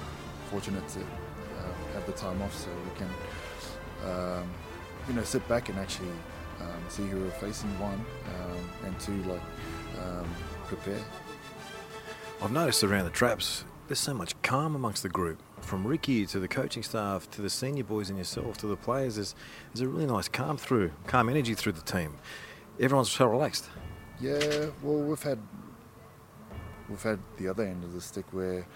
fortunate 0.50 0.88
to 0.90 1.00
uh, 1.00 1.94
have 1.94 2.06
the 2.06 2.14
time 2.14 2.42
off 2.42 2.56
so 2.56 2.70
we 2.70 2.98
can 2.98 4.10
um, 4.10 4.50
you 5.08 5.14
know 5.14 5.24
sit 5.24 5.48
back 5.48 5.70
and 5.70 5.80
actually 5.80 6.10
um, 6.60 6.84
see 6.90 7.06
who 7.08 7.22
we're 7.22 7.32
facing. 7.32 7.70
One 7.80 8.04
um, 8.40 8.70
and 8.86 9.00
two, 9.00 9.22
like 9.24 9.42
um, 10.02 10.28
prepare. 10.68 11.02
I've 12.42 12.52
noticed 12.52 12.84
around 12.84 13.06
the 13.06 13.12
traps, 13.12 13.66
there's 13.88 14.00
so 14.00 14.16
much 14.16 14.40
calm 14.42 14.76
amongst 14.76 15.04
the 15.04 15.10
group. 15.10 15.40
From 15.62 15.86
Ricky 15.86 16.26
to 16.28 16.40
the 16.40 16.48
coaching 16.48 16.84
staff 16.84 17.30
to 17.32 17.42
the 17.42 17.50
senior 17.50 17.84
boys 17.84 18.10
and 18.10 18.18
yourself 18.18 18.58
to 18.58 18.68
the 18.68 18.76
players, 18.76 19.16
there's, 19.16 19.36
there's 19.74 19.82
a 19.82 19.88
really 19.88 20.06
nice 20.06 20.28
calm 20.28 20.58
through, 20.58 20.92
calm 21.08 21.30
energy 21.30 21.54
through 21.54 21.74
the 21.74 21.82
team. 21.82 22.18
Everyone's 22.80 23.12
so 23.12 23.28
relaxed. 23.28 23.70
Yeah, 24.20 24.68
well, 24.84 24.98
we've 24.98 25.22
had 25.22 25.40
we've 26.90 27.02
had 27.02 27.20
the 27.38 27.48
other 27.48 27.64
end 27.64 27.84
of 27.84 27.94
the 27.94 28.02
stick 28.02 28.26
where, 28.32 28.68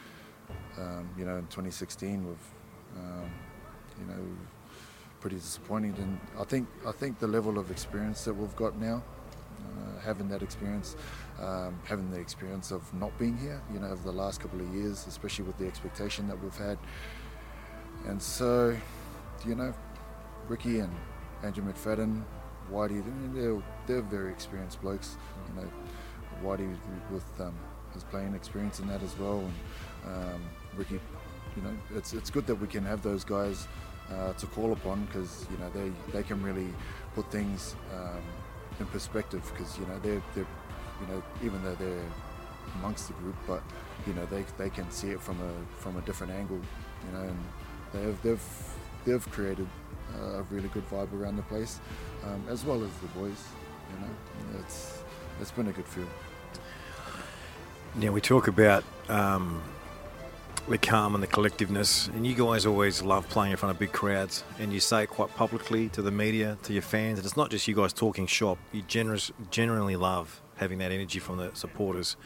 um, 0.77 1.10
you 1.18 1.25
know, 1.25 1.36
in 1.36 1.44
2016 1.48 2.25
we've, 2.25 2.38
um, 2.98 3.30
you 4.00 4.06
know, 4.06 4.22
pretty 5.20 5.36
disappointing. 5.36 5.96
And 5.98 6.20
I 6.39 6.44
think 6.46 6.68
I 6.88 6.92
think 6.92 7.20
the 7.20 7.27
level 7.27 7.60
of 7.60 7.72
experience 7.72 8.24
that 8.25 8.34
we've 8.34 8.56
got 8.56 8.80
now, 8.80 9.04
uh, 9.55 10.00
having 10.01 10.27
that 10.29 10.41
experience, 10.41 10.95
um, 11.41 11.79
having 11.83 12.09
the 12.12 12.19
experience 12.19 12.71
of 12.71 12.91
not 12.93 13.17
being 13.17 13.38
here, 13.38 13.62
you 13.74 13.79
know, 13.79 13.88
over 13.88 14.03
the 14.03 14.12
last 14.12 14.39
couple 14.39 14.59
of 14.59 14.74
years, 14.74 15.05
especially 15.07 15.45
with 15.45 15.57
the 15.57 15.67
expectation 15.67 16.27
that 16.27 16.41
we've 16.41 16.57
had, 16.57 16.77
and 18.07 18.21
so, 18.21 18.75
you 19.45 19.55
know, 19.55 19.74
Ricky 20.47 20.79
and 20.79 20.93
Andrew 21.43 21.63
McFadden, 21.63 22.24
Whitey, 22.71 23.03
they're, 23.33 23.62
they're 23.88 24.01
very 24.01 24.31
experienced 24.31 24.81
blokes. 24.81 25.17
You 25.50 25.62
know, 25.62 25.69
Whitey 26.43 26.75
with 27.12 27.25
um, 27.39 27.53
his 27.93 28.03
playing 28.03 28.33
experience 28.33 28.79
in 28.79 28.88
that 28.88 29.01
as 29.01 29.17
well, 29.17 29.39
and 29.39 30.15
um, 30.15 30.41
Ricky. 30.75 31.00
You 31.55 31.62
know, 31.63 31.77
it's 31.95 32.13
it's 32.13 32.29
good 32.29 32.45
that 32.47 32.55
we 32.55 32.67
can 32.67 32.83
have 32.83 33.01
those 33.01 33.24
guys 33.24 33.67
uh, 34.12 34.33
to 34.33 34.45
call 34.47 34.74
upon 34.74 35.05
because 35.05 35.45
you 35.50 35.57
know 35.57 35.69
they 35.69 35.91
they 36.12 36.24
can 36.24 36.41
really 36.43 36.67
put 37.13 37.31
things 37.31 37.75
um, 37.93 38.21
in 38.79 38.86
perspective 38.88 39.41
because 39.53 39.77
you 39.77 39.86
know 39.86 40.00
they're 40.00 40.22
they're 40.34 40.48
you 41.01 41.08
know 41.08 41.24
even 41.44 41.63
though 41.63 41.75
they're 41.75 42.05
amongst 42.75 43.08
the 43.08 43.13
group, 43.15 43.36
but 43.48 43.62
you 44.05 44.13
know 44.13 44.25
they 44.27 44.44
they 44.58 44.70
can 44.70 44.89
see 44.91 45.10
it 45.10 45.22
from 45.22 45.39
a 45.41 45.82
from 45.82 45.98
a 45.98 46.01
different 46.01 46.34
angle. 46.34 46.60
You 47.05 47.17
know, 47.17 47.24
and 47.24 47.39
they've 47.94 48.22
they've 48.22 48.48
they've 49.05 49.32
created 49.32 49.67
a 50.22 50.44
really 50.44 50.70
good 50.70 50.88
vibe 50.89 51.13
around 51.13 51.36
the 51.36 51.44
place, 51.44 51.79
um, 52.24 52.44
as 52.50 52.63
well 52.65 52.84
as 52.84 52.91
the 52.98 53.08
boys. 53.20 53.44
You 53.89 54.05
know, 54.05 54.60
it's 54.60 55.03
it's 55.41 55.51
been 55.51 55.67
a 55.67 55.72
good 55.72 55.86
feel. 55.86 56.08
Now 57.96 58.12
we 58.12 58.22
talk 58.22 58.48
about 58.48 58.84
um, 59.08 59.62
the 60.67 60.77
calm 60.77 61.13
and 61.13 61.24
the 61.24 61.27
collectiveness, 61.27 62.07
and 62.15 62.25
you 62.25 62.34
guys 62.34 62.65
always 62.65 63.01
love 63.03 63.27
playing 63.29 63.51
in 63.51 63.57
front 63.57 63.72
of 63.72 63.79
big 63.79 63.91
crowds, 63.91 64.43
and 64.60 64.74
you 64.74 64.79
say 64.79 65.03
it 65.03 65.10
quite 65.10 65.29
publicly 65.36 65.89
to 65.89 66.01
the 66.01 66.12
media, 66.12 66.57
to 66.63 66.74
your 66.74 66.81
fans, 66.81 67.19
and 67.19 67.25
it's 67.25 67.38
not 67.38 67.51
just 67.51 67.67
you 67.67 67.75
guys 67.75 67.93
talking 67.93 68.25
shop. 68.25 68.57
You 68.72 68.81
generous, 68.81 69.31
generally 69.51 69.95
love 69.95 70.41
having 70.55 70.79
that 70.79 70.91
energy 70.91 71.19
from 71.19 71.38
the 71.38 71.51
supporters. 71.53 72.17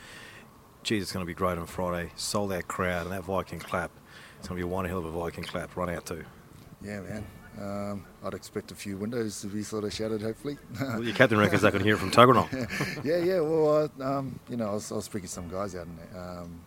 Geez, 0.84 1.04
it's 1.04 1.12
going 1.12 1.26
to 1.26 1.28
be 1.28 1.34
great 1.34 1.58
on 1.58 1.66
Friday. 1.66 2.12
Sold 2.16 2.54
out 2.54 2.68
crowd 2.68 3.04
and 3.04 3.12
that 3.12 3.24
Viking 3.24 3.60
clap. 3.60 3.92
It's 4.38 4.48
going 4.48 4.60
to 4.60 4.66
be 4.66 4.72
one 4.72 4.86
hell 4.86 5.00
of 5.00 5.06
a 5.06 5.12
Viking 5.12 5.44
clap. 5.44 5.76
Run 5.76 5.90
out 5.90 6.06
too. 6.06 6.24
Yeah, 6.82 7.02
man. 7.02 7.26
Um, 7.60 8.06
I'd 8.24 8.34
expect 8.34 8.72
a 8.72 8.76
few 8.76 8.96
windows 8.96 9.42
to 9.42 9.48
be 9.48 9.64
sort 9.64 9.84
of 9.84 9.94
shattered, 9.94 10.22
hopefully. 10.22 10.58
Well, 10.80 11.04
your 11.04 11.14
captain 11.14 11.38
reckons 11.38 11.66
I 11.66 11.72
can 11.72 11.84
hear 11.84 11.96
it 11.96 11.98
from 11.98 12.12
Tuggeranong. 12.12 13.04
yeah, 13.04 13.18
yeah. 13.18 13.42
Well, 13.42 13.92
I, 14.00 14.04
um, 14.04 14.40
you 14.48 14.56
know, 14.56 14.70
I 14.70 14.74
was, 14.76 14.90
I 14.94 14.96
was 14.96 15.06
speaking 15.06 15.28
to 15.28 15.34
some 15.34 15.50
guys 15.50 15.76
out 15.76 15.88
in 15.88 16.18
um, 16.18 16.62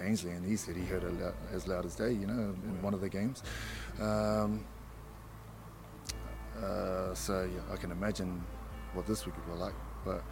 Ainslie, 0.00 0.32
and 0.32 0.44
he 0.44 0.56
said 0.56 0.76
he 0.76 0.84
heard 0.84 1.04
it 1.04 1.34
as 1.52 1.66
loud 1.66 1.84
as 1.84 1.94
day, 1.94 2.12
you 2.12 2.26
know, 2.26 2.32
in 2.32 2.82
one 2.82 2.94
of 2.94 3.00
the 3.00 3.08
games. 3.08 3.42
Um, 4.00 4.64
uh, 6.62 7.14
so 7.14 7.48
yeah, 7.52 7.72
I 7.72 7.76
can 7.76 7.90
imagine 7.90 8.44
what 8.94 9.06
this 9.06 9.26
week 9.26 9.34
will 9.36 9.54
be 9.54 9.60
like. 9.60 9.74
But 10.04 10.22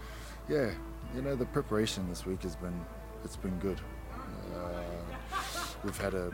yeah, 0.49 0.71
you 1.14 1.23
know, 1.23 1.37
the 1.37 1.47
preparation 1.47 2.09
this 2.09 2.26
week 2.26 2.43
has 2.43 2.57
been 2.57 2.85
it's 3.25 3.37
been 3.37 3.59
good. 3.59 3.81
Uh, 4.55 4.83
we've 5.85 5.99
had 5.99 6.14
a 6.14 6.33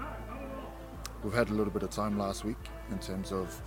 we've 1.23 1.35
had 1.35 1.49
a 1.50 1.54
little 1.54 1.73
bit 1.73 1.83
of 1.83 1.90
time 1.90 2.18
last 2.18 2.45
week 2.45 2.56
in 2.90 2.99
terms 2.99 3.33
of 3.33 3.61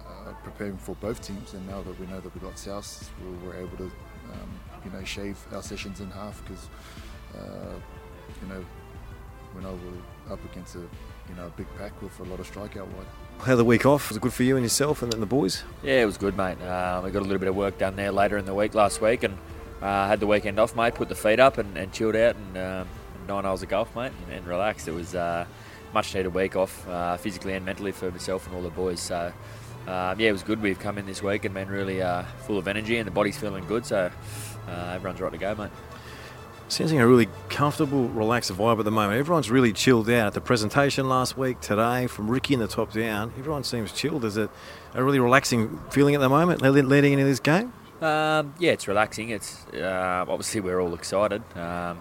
uh, 0.00 0.32
preparing 0.42 0.76
for 0.76 0.94
both 0.96 1.20
teams, 1.20 1.54
and 1.54 1.66
now 1.68 1.82
that 1.82 1.98
we 2.00 2.06
know 2.06 2.20
that 2.20 2.34
we 2.34 2.40
got 2.40 2.58
South, 2.58 3.10
we 3.22 3.46
were 3.46 3.56
able 3.56 3.76
to 3.76 3.84
um, 3.84 4.60
you 4.84 4.90
know 4.90 5.04
shave 5.04 5.38
our 5.52 5.62
sessions 5.62 6.00
in 6.00 6.10
half 6.10 6.42
because 6.44 6.68
uh, 7.38 7.74
you 8.42 8.48
know 8.48 8.64
when 9.52 9.64
I 9.64 9.70
were 9.70 10.32
up 10.32 10.44
against 10.52 10.74
a 10.76 10.80
you 10.80 11.34
know 11.36 11.46
a 11.46 11.50
big 11.50 11.66
pack 11.78 12.00
with 12.02 12.18
a 12.20 12.24
lot 12.24 12.40
of 12.40 12.50
strikeout 12.50 12.86
wide. 12.88 13.06
How 13.40 13.56
the 13.56 13.64
week 13.64 13.84
off? 13.84 14.08
Was 14.08 14.16
it 14.16 14.20
good 14.20 14.32
for 14.32 14.42
you 14.44 14.56
and 14.56 14.64
yourself 14.64 15.02
and 15.02 15.12
then 15.12 15.20
the 15.20 15.26
boys? 15.26 15.62
Yeah, 15.82 16.02
it 16.02 16.06
was 16.06 16.16
good, 16.16 16.36
mate. 16.36 16.60
Um, 16.62 17.04
we 17.04 17.10
got 17.10 17.20
a 17.20 17.26
little 17.26 17.38
bit 17.38 17.48
of 17.48 17.56
work 17.56 17.78
done 17.78 17.96
there 17.96 18.12
later 18.12 18.38
in 18.38 18.46
the 18.46 18.54
week 18.54 18.74
last 18.74 19.00
week, 19.00 19.22
and 19.24 19.36
uh, 19.82 20.08
had 20.08 20.20
the 20.20 20.26
weekend 20.26 20.58
off, 20.58 20.74
mate. 20.74 20.94
Put 20.94 21.08
the 21.08 21.14
feet 21.14 21.38
up 21.38 21.58
and, 21.58 21.76
and 21.76 21.92
chilled 21.92 22.16
out, 22.16 22.36
and 22.36 22.56
um, 22.56 22.88
nine 23.28 23.44
hours 23.44 23.62
of 23.62 23.68
golf, 23.68 23.94
mate, 23.94 24.12
and, 24.24 24.38
and 24.38 24.46
relaxed. 24.46 24.88
It 24.88 24.92
was 24.92 25.14
uh, 25.14 25.44
much 25.92 26.14
needed 26.14 26.34
week 26.34 26.56
off, 26.56 26.88
uh, 26.88 27.16
physically 27.16 27.52
and 27.52 27.64
mentally 27.64 27.92
for 27.92 28.10
myself 28.10 28.46
and 28.46 28.56
all 28.56 28.62
the 28.62 28.70
boys. 28.70 29.00
So. 29.00 29.32
Um, 29.86 30.18
yeah, 30.18 30.30
it 30.30 30.32
was 30.32 30.42
good. 30.42 30.60
We've 30.60 30.80
come 30.80 30.98
in 30.98 31.06
this 31.06 31.22
week 31.22 31.44
and 31.44 31.54
been 31.54 31.68
really 31.68 32.02
uh, 32.02 32.24
full 32.44 32.58
of 32.58 32.66
energy, 32.66 32.96
and 32.98 33.06
the 33.06 33.12
body's 33.12 33.38
feeling 33.38 33.64
good. 33.66 33.86
So 33.86 34.10
uh, 34.66 34.92
everyone's 34.96 35.20
right 35.20 35.30
to 35.30 35.38
go, 35.38 35.54
mate. 35.54 35.70
Sensing 36.68 36.98
a 36.98 37.06
really 37.06 37.28
comfortable, 37.48 38.08
relaxed 38.08 38.50
vibe 38.50 38.80
at 38.80 38.84
the 38.84 38.90
moment. 38.90 39.20
Everyone's 39.20 39.50
really 39.50 39.72
chilled 39.72 40.10
out. 40.10 40.26
At 40.26 40.34
the 40.34 40.40
presentation 40.40 41.08
last 41.08 41.38
week, 41.38 41.60
today, 41.60 42.08
from 42.08 42.28
Ricky 42.28 42.54
in 42.54 42.60
the 42.60 42.66
top 42.66 42.92
down, 42.92 43.32
everyone 43.38 43.62
seems 43.62 43.92
chilled. 43.92 44.24
Is 44.24 44.36
it 44.36 44.50
a 44.92 45.02
really 45.02 45.20
relaxing 45.20 45.78
feeling 45.90 46.16
at 46.16 46.20
the 46.20 46.28
moment, 46.28 46.62
leading 46.62 47.12
into 47.12 47.24
this 47.24 47.38
game? 47.38 47.72
Um, 48.02 48.52
yeah, 48.58 48.72
it's 48.72 48.88
relaxing. 48.88 49.30
It's 49.30 49.64
uh, 49.74 50.24
obviously 50.26 50.60
we're 50.60 50.80
all 50.80 50.92
excited. 50.94 51.40
Um, 51.54 52.00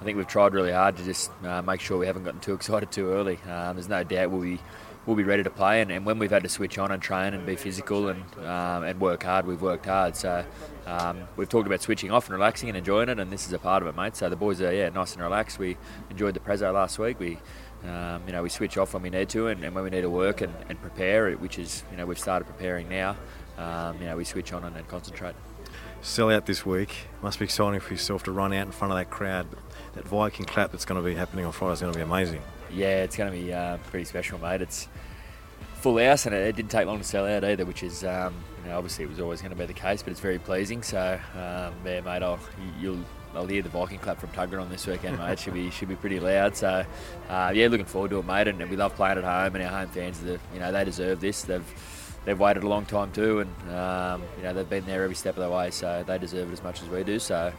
I 0.00 0.04
think 0.04 0.18
we've 0.18 0.26
tried 0.26 0.52
really 0.52 0.72
hard 0.72 0.98
to 0.98 1.04
just 1.04 1.30
uh, 1.42 1.62
make 1.62 1.80
sure 1.80 1.96
we 1.96 2.06
haven't 2.06 2.24
gotten 2.24 2.40
too 2.40 2.52
excited 2.52 2.92
too 2.92 3.10
early. 3.12 3.38
Um, 3.48 3.76
there's 3.76 3.88
no 3.88 4.04
doubt 4.04 4.30
we'll 4.30 4.42
be 4.42 4.60
we'll 5.06 5.16
be 5.16 5.24
ready 5.24 5.42
to 5.42 5.50
play. 5.50 5.80
And, 5.80 5.90
and, 5.90 6.06
when 6.06 6.18
we've 6.18 6.30
had 6.30 6.42
to 6.42 6.48
switch 6.48 6.78
on 6.78 6.90
and 6.92 7.02
train 7.02 7.34
and 7.34 7.44
be 7.44 7.56
physical 7.56 8.08
and 8.08 8.22
um, 8.38 8.84
and 8.84 9.00
work 9.00 9.22
hard, 9.22 9.46
we've 9.46 9.62
worked 9.62 9.86
hard. 9.86 10.16
So 10.16 10.44
um, 10.86 11.22
we've 11.36 11.48
talked 11.48 11.66
about 11.66 11.82
switching 11.82 12.10
off 12.10 12.26
and 12.26 12.34
relaxing 12.34 12.68
and 12.68 12.78
enjoying 12.78 13.08
it, 13.08 13.18
and 13.18 13.30
this 13.30 13.46
is 13.46 13.52
a 13.52 13.58
part 13.58 13.82
of 13.82 13.88
it, 13.88 13.96
mate. 13.96 14.16
So 14.16 14.28
the 14.28 14.36
boys 14.36 14.60
are 14.60 14.72
yeah 14.72 14.88
nice 14.88 15.14
and 15.14 15.22
relaxed. 15.22 15.58
We 15.58 15.76
enjoyed 16.10 16.34
the 16.34 16.40
prezzo 16.40 16.72
last 16.72 16.98
week. 16.98 17.18
We 17.18 17.38
um, 17.84 18.22
you 18.26 18.32
know 18.32 18.42
we 18.42 18.48
switch 18.48 18.76
off 18.78 18.94
when 18.94 19.02
we 19.02 19.10
need 19.10 19.28
to, 19.30 19.48
and, 19.48 19.64
and 19.64 19.74
when 19.74 19.84
we 19.84 19.90
need 19.90 20.02
to 20.02 20.10
work 20.10 20.40
and, 20.40 20.54
and, 20.68 20.80
prepare, 20.80 21.32
which 21.32 21.58
is 21.58 21.82
you 21.90 21.96
know 21.96 22.06
we've 22.06 22.18
started 22.18 22.44
preparing 22.44 22.88
now. 22.88 23.16
Um, 23.58 23.98
you 24.00 24.06
know 24.06 24.16
we 24.16 24.24
switch 24.24 24.52
on 24.52 24.64
and, 24.64 24.76
and 24.76 24.86
concentrate. 24.88 25.34
Sell 26.00 26.30
out 26.30 26.46
this 26.46 26.66
week. 26.66 27.06
Must 27.22 27.38
be 27.38 27.44
exciting 27.44 27.78
for 27.78 27.92
yourself 27.92 28.24
to 28.24 28.32
run 28.32 28.52
out 28.52 28.66
in 28.66 28.72
front 28.72 28.92
of 28.92 28.98
that 28.98 29.08
crowd. 29.08 29.46
That 29.94 30.04
Viking 30.04 30.46
clap 30.46 30.72
that's 30.72 30.84
going 30.84 31.00
to 31.00 31.04
be 31.06 31.14
happening 31.14 31.44
on 31.44 31.52
Friday 31.52 31.74
is 31.74 31.80
going 31.80 31.92
to 31.92 31.98
be 31.98 32.02
amazing. 32.02 32.42
Yeah, 32.74 33.02
it's 33.02 33.16
going 33.16 33.32
to 33.32 33.38
be 33.38 33.52
uh, 33.52 33.78
pretty 33.90 34.04
special, 34.04 34.38
mate. 34.38 34.62
It's 34.62 34.88
full 35.74 35.98
house, 35.98 36.26
and 36.26 36.34
it, 36.34 36.46
it, 36.46 36.56
didn't 36.56 36.70
take 36.70 36.86
long 36.86 36.98
to 36.98 37.04
sell 37.04 37.26
out 37.26 37.44
either, 37.44 37.64
which 37.64 37.82
is 37.82 38.04
um, 38.04 38.34
you 38.62 38.70
know, 38.70 38.78
obviously 38.78 39.04
it 39.04 39.10
was 39.10 39.20
always 39.20 39.40
going 39.40 39.50
to 39.50 39.58
be 39.58 39.66
the 39.66 39.72
case, 39.72 40.02
but 40.02 40.10
it's 40.10 40.20
very 40.20 40.38
pleasing. 40.38 40.82
So 40.82 41.18
um, 41.34 41.74
yeah, 41.84 42.00
mate, 42.00 42.22
I'll 42.22 42.40
you'll. 42.80 43.04
I'll 43.34 43.46
hear 43.46 43.62
the 43.62 43.70
Viking 43.70 43.98
clap 43.98 44.20
from 44.20 44.28
Tuggeranong 44.28 44.68
this 44.68 44.86
weekend, 44.86 45.16
mate. 45.18 45.38
should 45.38 45.54
be 45.54 45.70
should 45.70 45.88
be 45.88 45.96
pretty 45.96 46.20
loud. 46.20 46.54
So, 46.54 46.84
uh, 47.30 47.52
yeah, 47.54 47.68
looking 47.68 47.86
forward 47.86 48.10
to 48.10 48.18
it, 48.18 48.26
mate. 48.26 48.46
And, 48.46 48.60
and 48.60 48.70
we 48.70 48.76
love 48.76 48.94
playing 48.94 49.16
at 49.16 49.24
home, 49.24 49.54
and 49.54 49.64
our 49.64 49.70
home 49.70 49.88
fans, 49.88 50.22
are, 50.22 50.38
you 50.52 50.60
know, 50.60 50.70
they 50.70 50.84
deserve 50.84 51.18
this. 51.18 51.40
They've 51.40 51.64
they've 52.24 52.38
waited 52.38 52.62
a 52.62 52.68
long 52.68 52.84
time 52.84 53.10
too, 53.12 53.40
and 53.40 53.74
um, 53.74 54.22
you 54.36 54.42
know 54.42 54.52
they've 54.52 54.68
been 54.68 54.84
there 54.86 55.02
every 55.04 55.16
step 55.16 55.36
of 55.36 55.42
the 55.42 55.50
way, 55.50 55.70
so 55.70 56.04
they 56.06 56.18
deserve 56.18 56.50
it 56.50 56.52
as 56.52 56.62
much 56.62 56.82
as 56.82 56.88
we 56.88 57.02
do. 57.04 57.18
So 57.18 57.52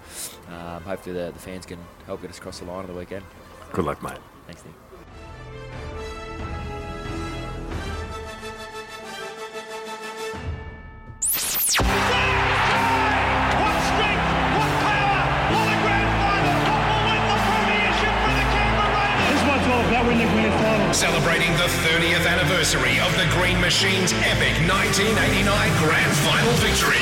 um, 0.49 0.83
hopefully 0.83 1.15
the, 1.15 1.31
the, 1.31 1.39
fans 1.39 1.65
can 1.65 1.79
help 2.05 2.21
get 2.21 2.29
us 2.29 2.37
across 2.37 2.59
the 2.59 2.65
line 2.65 2.79
on 2.79 2.87
the 2.87 2.93
weekend. 2.93 3.25
Good 3.71 3.85
luck, 3.85 4.01
mate. 4.03 4.19
Thanks, 4.45 4.63
Nick. 4.65 4.73
Celebrating 20.13 21.51
the 21.53 21.63
30th 21.63 22.27
anniversary 22.27 22.99
of 22.99 23.11
the 23.17 23.27
Green 23.31 23.59
Machine's 23.59 24.13
epic 24.13 24.53
1989 24.69 25.77
Grand 25.79 26.11
Final 26.17 26.51
victory. 26.57 27.01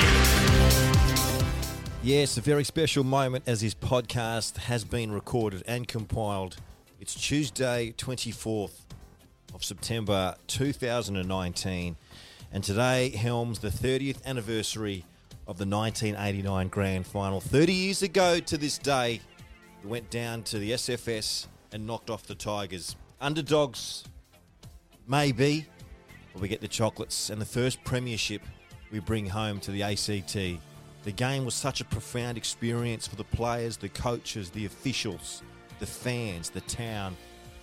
Yes, 2.02 2.38
a 2.38 2.42
very 2.42 2.64
special 2.64 3.04
moment 3.04 3.44
as 3.48 3.60
this 3.60 3.74
podcast 3.74 4.60
has 4.60 4.86
been 4.86 5.12
recorded 5.12 5.62
and 5.68 5.90
compiled. 5.90 6.56
It's 7.02 7.14
Tuesday, 7.14 7.94
24th 7.98 8.80
of 9.54 9.66
September 9.66 10.36
2019, 10.48 11.98
and 12.54 12.64
today 12.64 13.10
helms 13.10 13.60
the 13.60 13.68
30th 13.68 14.26
anniversary 14.26 15.04
of 15.48 15.58
the 15.58 15.66
1989 15.66 16.70
Grand 16.70 17.06
Final. 17.06 17.42
30 17.42 17.74
years 17.74 18.02
ago 18.04 18.40
to 18.40 18.58
this 18.58 18.78
day, 18.78 19.20
it 19.84 19.88
went 19.88 20.10
down 20.10 20.44
to 20.44 20.58
the 20.60 20.72
SFS 20.72 21.48
and 21.74 21.86
knocked 21.86 22.10
off 22.10 22.24
the 22.24 22.36
Tigers. 22.36 22.96
Underdogs, 23.22 24.04
maybe, 25.08 25.68
but 26.34 26.42
we 26.42 26.48
get 26.48 26.60
the 26.60 26.68
chocolates 26.68 27.30
and 27.30 27.40
the 27.40 27.46
first 27.46 27.84
premiership 27.84 28.42
we 28.92 29.00
bring 29.00 29.28
home 29.28 29.60
to 29.60 29.70
the 29.70 29.84
ACT. 29.84 30.34
The 31.04 31.12
game 31.12 31.46
was 31.46 31.54
such 31.54 31.82
a 31.82 31.86
profound 31.86 32.38
experience 32.38 33.08
for 33.08 33.16
the 33.16 33.24
players, 33.24 33.78
the 33.78 33.90
coaches, 33.90 34.50
the 34.50 34.66
officials, 34.66 35.44
the 35.80 35.86
fans, 35.86 36.50
the 36.50 36.62
town, 36.62 37.16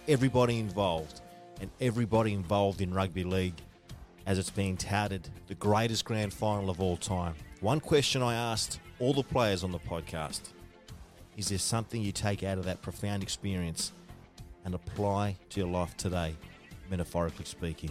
everybody 0.06 0.58
involved. 0.60 1.20
and 1.60 1.70
everybody 1.80 2.34
involved 2.34 2.80
in 2.80 2.94
rugby 2.94 3.24
league 3.24 3.60
as 4.26 4.38
it's 4.38 4.50
being 4.50 4.76
touted 4.76 5.28
the 5.48 5.56
greatest 5.56 6.04
grand 6.04 6.32
final 6.32 6.70
of 6.70 6.80
all 6.80 6.96
time. 6.96 7.34
One 7.60 7.80
question 7.80 8.22
I 8.22 8.34
asked 8.36 8.78
all 9.00 9.12
the 9.12 9.24
players 9.24 9.64
on 9.64 9.72
the 9.72 9.80
podcast 9.80 10.40
is 11.36 11.48
there 11.48 11.58
something 11.58 12.00
you 12.00 12.12
take 12.12 12.44
out 12.44 12.58
of 12.58 12.64
that 12.66 12.80
profound 12.80 13.24
experience 13.24 13.90
and 14.68 14.74
apply 14.74 15.34
to 15.48 15.60
your 15.60 15.68
life 15.68 15.96
today, 15.96 16.36
metaphorically 16.90 17.46
speaking? 17.46 17.90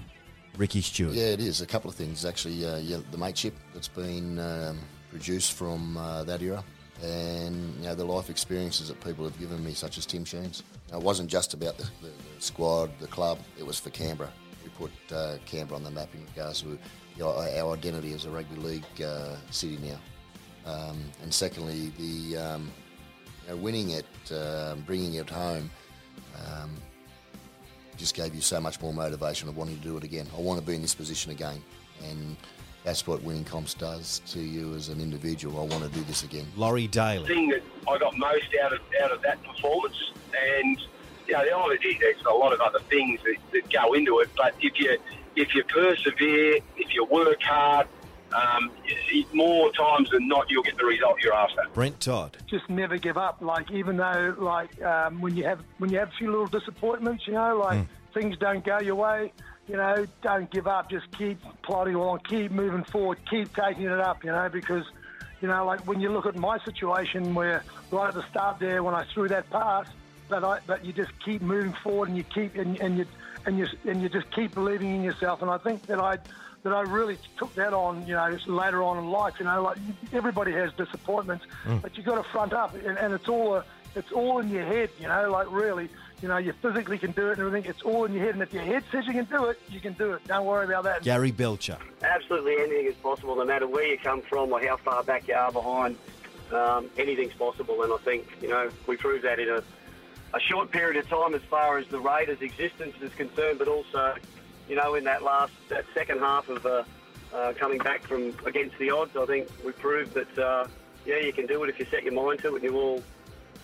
Ricky 0.58 0.82
Stuart. 0.82 1.14
Yeah, 1.14 1.26
it 1.26 1.40
is. 1.40 1.62
A 1.62 1.66
couple 1.66 1.90
of 1.90 1.96
things, 1.96 2.24
actually. 2.24 2.64
Uh, 2.64 2.78
yeah, 2.78 2.98
the 3.10 3.18
mateship 3.18 3.56
that's 3.74 3.88
been 3.88 4.38
um, 4.38 4.78
produced 5.10 5.54
from 5.54 5.98
uh, 5.98 6.24
that 6.26 6.44
era 6.44 6.64
and 7.02 7.76
you 7.78 7.84
know, 7.84 7.96
the 7.96 8.06
life 8.06 8.30
experiences 8.30 8.90
that 8.90 9.02
people 9.02 9.24
have 9.24 9.40
given 9.40 9.64
me, 9.66 9.74
such 9.74 9.98
as 9.98 10.06
Tim 10.06 10.24
Sheens. 10.24 10.62
it 10.94 11.02
wasn't 11.02 11.32
just 11.32 11.56
about 11.56 11.78
the, 11.78 11.86
the, 12.02 12.10
the, 12.10 12.42
squad, 12.42 12.92
the 13.00 13.08
club, 13.08 13.40
it 13.58 13.66
was 13.66 13.80
for 13.80 13.90
Canberra. 13.90 14.32
We 14.64 14.70
put 14.70 14.92
uh, 15.12 15.38
Canberra 15.48 15.78
on 15.78 15.84
the 15.84 15.92
map 15.92 16.10
in 16.14 16.24
regards 16.26 16.62
to 16.62 16.70
you 16.70 16.78
know, 17.18 17.30
our 17.30 17.74
identity 17.74 18.14
as 18.14 18.26
a 18.26 18.30
rugby 18.30 18.56
league 18.58 19.02
uh, 19.04 19.36
city 19.50 19.80
now. 19.82 20.72
Um, 20.72 21.00
and 21.24 21.34
secondly, 21.34 21.92
the 21.98 22.38
um, 22.38 22.72
you 23.48 23.56
know, 23.56 23.58
winning 23.58 23.92
it, 23.92 24.06
uh, 24.32 24.76
bringing 24.86 25.16
it 25.16 25.30
home, 25.30 25.72
um, 26.46 26.72
just 27.98 28.16
gave 28.16 28.34
you 28.36 28.42
so 28.42 28.60
much 28.60 28.82
more 28.82 28.94
motivation 28.94 29.50
of 29.50 29.58
wanting 29.58 29.78
to 29.78 29.84
do 29.84 29.98
it 29.98 30.04
again. 30.04 30.28
I 30.38 30.42
want 30.42 30.60
to 30.60 30.66
be 30.66 30.76
in 30.76 30.82
this 30.82 30.96
position 30.96 31.32
again. 31.32 31.62
And 32.04 32.38
that's 32.84 33.06
what 33.06 33.22
winning 33.24 33.44
comps 33.44 33.74
does 33.74 34.22
to 34.28 34.40
you 34.40 34.74
as 34.76 34.90
an 34.90 35.02
individual. 35.02 35.60
I 35.60 35.66
want 35.66 35.84
to 35.84 35.90
do 35.90 36.04
this 36.06 36.24
again. 36.24 36.46
Laurie 36.56 36.88
Daley. 36.88 37.20
The 37.20 37.28
thing 37.28 37.50
that 37.50 37.62
I 37.88 37.98
got 37.98 38.18
most 38.18 38.46
out 38.64 38.72
of 38.72 38.80
out 39.04 39.12
of 39.12 39.22
that 39.24 39.44
performance, 39.44 40.12
and 40.56 40.80
you 41.28 41.34
know, 41.34 41.44
obviously 41.56 41.98
there's 42.00 42.24
a 42.26 42.34
lot 42.34 42.54
of 42.54 42.62
other 42.62 42.80
things 42.90 43.20
that, 43.24 43.36
that 43.52 43.70
go 43.72 43.94
into 43.94 44.20
it. 44.20 44.30
But 44.38 44.56
if 44.62 44.80
you 44.80 44.98
if 45.36 45.54
you 45.54 45.64
persevere, 45.66 46.60
if 46.78 46.94
you 46.94 47.04
work 47.06 47.42
hard, 47.42 47.88
um, 48.38 48.72
more 49.34 49.72
times 49.74 50.10
than 50.10 50.28
not, 50.28 50.50
you'll 50.50 50.64
get 50.64 50.78
the 50.78 50.86
result 50.86 51.18
you're 51.24 51.34
after. 51.34 51.62
Brent 51.74 52.00
Todd. 52.00 52.38
Just 52.48 52.70
never 52.70 52.98
give 52.98 53.18
up. 53.18 53.42
Like 53.42 53.72
even 53.72 53.98
though, 53.98 54.36
like 54.38 54.82
um, 54.82 55.22
when 55.22 55.36
you 55.36 55.44
have 55.46 55.60
when 55.78 55.90
you 55.90 56.00
have 56.00 56.10
a 56.10 56.18
few 56.18 56.30
little 56.30 56.48
disappointments, 56.48 57.28
you 57.28 57.34
know, 57.34 57.58
like 57.58 57.80
mm. 57.80 57.88
things 58.14 58.38
don't 58.38 58.64
go 58.64 58.80
your 58.80 58.96
way 58.96 59.32
you 59.68 59.76
know, 59.76 60.06
don't 60.22 60.50
give 60.50 60.66
up. 60.66 60.90
Just 60.90 61.12
keep 61.18 61.40
plodding 61.62 61.96
along, 61.96 62.20
keep 62.20 62.52
moving 62.52 62.84
forward, 62.86 63.20
keep 63.30 63.54
taking 63.54 63.84
it 63.84 64.00
up. 64.00 64.24
You 64.24 64.32
know, 64.32 64.50
because 64.50 64.86
you 65.42 65.48
know, 65.48 65.66
like 65.66 65.82
when 65.82 66.00
you 66.00 66.10
look 66.10 66.26
at 66.26 66.36
my 66.36 66.58
situation, 66.60 67.36
where 67.36 67.64
right 67.92 68.08
at 68.08 68.14
the 68.14 68.28
start 68.30 68.60
there, 68.60 68.82
when 68.82 68.96
I 68.96 69.04
threw 69.14 69.28
that 69.28 69.50
pass, 69.50 69.88
but 70.30 70.44
I, 70.44 70.60
but 70.66 70.86
you 70.86 70.94
just 70.94 71.12
keep 71.24 71.42
moving 71.42 71.74
forward 71.84 72.10
and 72.10 72.18
you 72.18 72.24
keep 72.24 72.56
and, 72.56 72.80
and 72.80 72.98
you 72.98 73.06
and 73.46 73.58
you 73.58 73.68
and 73.86 74.02
you 74.02 74.10
just 74.10 74.32
keep 74.32 74.54
believing 74.54 74.96
in 74.96 75.04
yourself. 75.04 75.42
And 75.42 75.52
I 75.52 75.58
think 75.58 75.84
that 75.88 76.00
I 76.00 76.18
that 76.68 76.76
I 76.76 76.82
really 76.82 77.18
took 77.38 77.54
that 77.56 77.74
on, 77.74 78.06
you 78.08 78.14
know, 78.14 78.38
later 78.48 78.84
on 78.84 78.98
in 78.98 79.10
life. 79.10 79.36
You 79.40 79.46
know, 79.46 79.64
like 79.64 79.78
everybody 80.14 80.52
has 80.54 80.72
disappointments, 80.74 81.46
mm. 81.66 81.82
but 81.82 81.96
you've 81.98 82.06
got 82.06 82.16
to 82.16 82.30
front 82.30 82.54
up, 82.54 82.76
and, 82.76 82.98
and 82.98 83.14
it's 83.14 83.28
all 83.28 83.56
a, 83.56 83.66
it's 83.96 84.12
all 84.12 84.40
in 84.40 84.50
your 84.50 84.66
head. 84.66 84.90
You 85.00 85.08
know, 85.08 85.32
like 85.32 85.52
really 85.52 85.90
you 86.22 86.28
know, 86.28 86.38
you 86.38 86.54
physically 86.54 86.98
can 86.98 87.12
do 87.12 87.30
it 87.30 87.38
and 87.38 87.42
everything. 87.42 87.70
It's 87.70 87.84
all 87.84 88.06
in 88.06 88.14
your 88.14 88.26
head. 88.26 88.34
And 88.34 88.42
if 88.42 88.52
your 88.52 88.64
head 88.64 88.84
says 88.92 89.06
you 89.06 89.14
can 89.14 89.26
do 89.26 89.46
it, 89.46 89.60
you 89.70 89.80
can 89.80 89.94
do 89.94 90.14
it. 90.14 90.26
Don't 90.28 90.46
worry 90.46 90.66
about 90.66 90.84
that. 90.86 91.04
Gary 91.04 91.32
Belcher. 91.32 91.78
Absolutely 92.02 92.56
anything 92.58 92.88
is 92.88 92.96
possible, 92.96 93.36
no 93.36 93.46
matter 93.46 93.68
where 93.68 93.88
you 93.88 93.98
come 93.98 94.22
from 94.22 94.52
or 94.52 94.60
how 94.66 94.78
far 94.78 95.04
back 95.04 95.28
you 95.28 95.36
are 95.36 95.52
behind. 95.52 95.96
Um, 96.52 96.90
anything's 96.98 97.34
possible. 97.34 97.84
And 97.84 97.94
I 97.94 97.98
think, 97.98 98.26
you 98.42 98.48
know, 98.48 98.70
we 98.88 98.98
proved 98.98 99.26
that 99.26 99.40
in 99.40 99.50
a, 99.50 99.62
a 100.34 100.40
short 100.40 100.72
period 100.72 100.98
of 100.98 101.08
time 101.08 101.36
as 101.36 101.42
far 101.44 101.78
as 101.78 101.88
the 101.88 102.00
Raiders' 102.00 102.42
existence 102.42 102.96
is 103.02 103.14
concerned, 103.14 103.60
but 103.60 103.68
also, 103.68 104.16
you 104.68 104.76
know, 104.76 104.96
in 104.96 105.04
that 105.06 105.24
last, 105.24 105.54
that 105.70 105.86
second 105.94 106.20
half 106.20 106.50
of 106.50 106.66
uh, 106.66 106.84
uh, 107.34 107.54
coming 107.54 107.78
back 107.80 108.04
from 108.04 108.34
against 108.46 108.78
the 108.78 108.92
odds, 108.92 109.16
I 109.16 109.26
think 109.26 109.50
we 109.66 109.72
proved 109.72 110.14
that, 110.14 110.38
uh, 110.38 110.68
yeah, 111.06 111.20
you 111.20 111.34
can 111.34 111.46
do 111.46 111.64
it 111.64 111.70
if 111.70 111.80
you 111.80 111.86
set 111.86 112.04
your 112.04 112.14
mind 112.14 112.40
to 112.42 112.56
it 112.56 112.64
and 112.64 112.64
you 112.64 112.78
all 112.78 113.04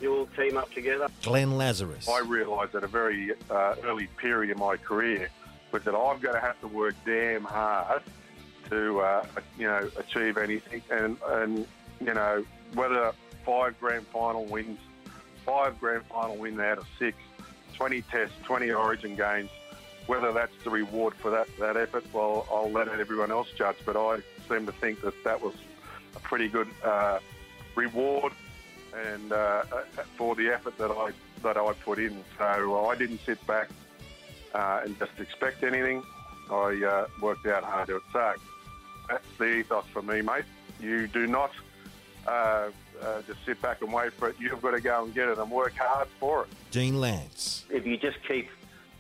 you 0.02 0.14
all 0.16 0.26
team 0.38 0.58
up 0.58 0.72
together. 0.74 1.08
Glenn 1.22 1.58
Lazarus. 1.58 2.08
I 2.10 2.20
realised 2.20 2.76
at 2.76 2.84
a 2.84 2.88
very 2.88 3.32
uh, 3.50 3.76
early 3.84 4.08
period 4.18 4.52
of 4.52 4.58
my 4.58 4.76
career 4.78 5.30
was 5.72 5.84
that 5.84 5.96
I've 5.96 6.22
got 6.22 6.34
to 6.34 6.40
have 6.40 6.60
to 6.62 6.68
work 6.68 6.96
damn 7.06 7.44
hard 7.44 8.04
to 8.70 9.00
uh, 9.00 9.26
you 9.58 9.68
know 9.68 9.90
achieve 9.98 10.38
anything, 10.38 10.82
and 10.90 11.18
and 11.28 11.68
you 12.00 12.14
know 12.14 12.46
whether 12.74 13.14
five 13.46 13.80
grand 13.80 14.08
final 14.08 14.46
wins, 14.46 14.80
five 15.46 15.80
grand 15.80 16.06
final 16.06 16.36
wins 16.38 16.60
out 16.60 16.78
of 16.78 16.86
six, 16.98 17.18
20 17.76 18.02
tests, 18.04 18.36
20 18.44 18.72
Origin 18.72 19.16
games, 19.16 19.50
whether 20.08 20.32
that's 20.32 20.56
the 20.64 20.70
reward 20.70 21.14
for 21.16 21.32
that 21.32 21.48
that 21.60 21.78
effort, 21.78 22.06
well, 22.14 22.48
I'll 22.52 22.72
let 22.72 22.88
everyone 22.88 23.32
else 23.32 23.50
judge. 23.56 23.78
But 23.86 23.96
I 23.96 24.20
seem 24.50 24.66
to 24.66 24.72
think 24.74 25.02
that 25.02 25.14
that 25.24 25.42
was 25.42 25.54
a 26.16 26.20
pretty 26.20 26.48
good 26.48 26.68
uh, 26.84 27.20
reward 27.76 28.34
and 28.96 29.32
uh, 29.32 29.64
for 30.18 30.36
the 30.36 30.50
effort 30.50 30.78
that 30.78 30.92
I 30.92 31.12
that 31.42 31.58
I 31.58 31.74
put 31.74 32.00
in. 32.00 32.24
So 32.38 32.88
I 32.88 32.96
didn't 32.96 33.20
sit 33.26 33.46
back 33.48 33.70
uh, 34.54 34.82
and 34.84 34.98
just 35.00 35.12
expect 35.20 35.64
anything. 35.64 36.04
I 36.52 36.84
uh, 36.84 37.08
worked 37.22 37.48
out 37.48 37.64
hard 37.64 37.88
to 37.88 37.98
it. 37.98 38.04
So 38.12 38.34
that's 39.10 39.26
the 39.38 39.46
ethos 39.46 39.86
for 39.92 40.02
me, 40.02 40.22
mate. 40.22 40.46
You 40.80 41.08
do 41.08 41.28
not 41.28 41.52
uh, 42.28 42.70
uh, 43.02 43.22
just 43.26 43.40
sit 43.46 43.62
back 43.62 43.82
and 43.82 43.92
wait 43.92 44.14
for 44.14 44.30
it. 44.30 44.36
You've 44.40 44.62
got 44.62 44.72
to 44.72 44.82
go 44.82 45.04
and 45.06 45.14
get 45.14 45.30
it 45.30 45.38
and 45.38 45.50
work 45.50 45.74
hard 45.78 46.08
for 46.20 46.44
it. 46.44 46.50
Dean 46.72 47.00
Lance. 47.00 47.66
If 47.70 47.86
you 47.86 47.98
just 47.98 48.18
keep 48.28 48.50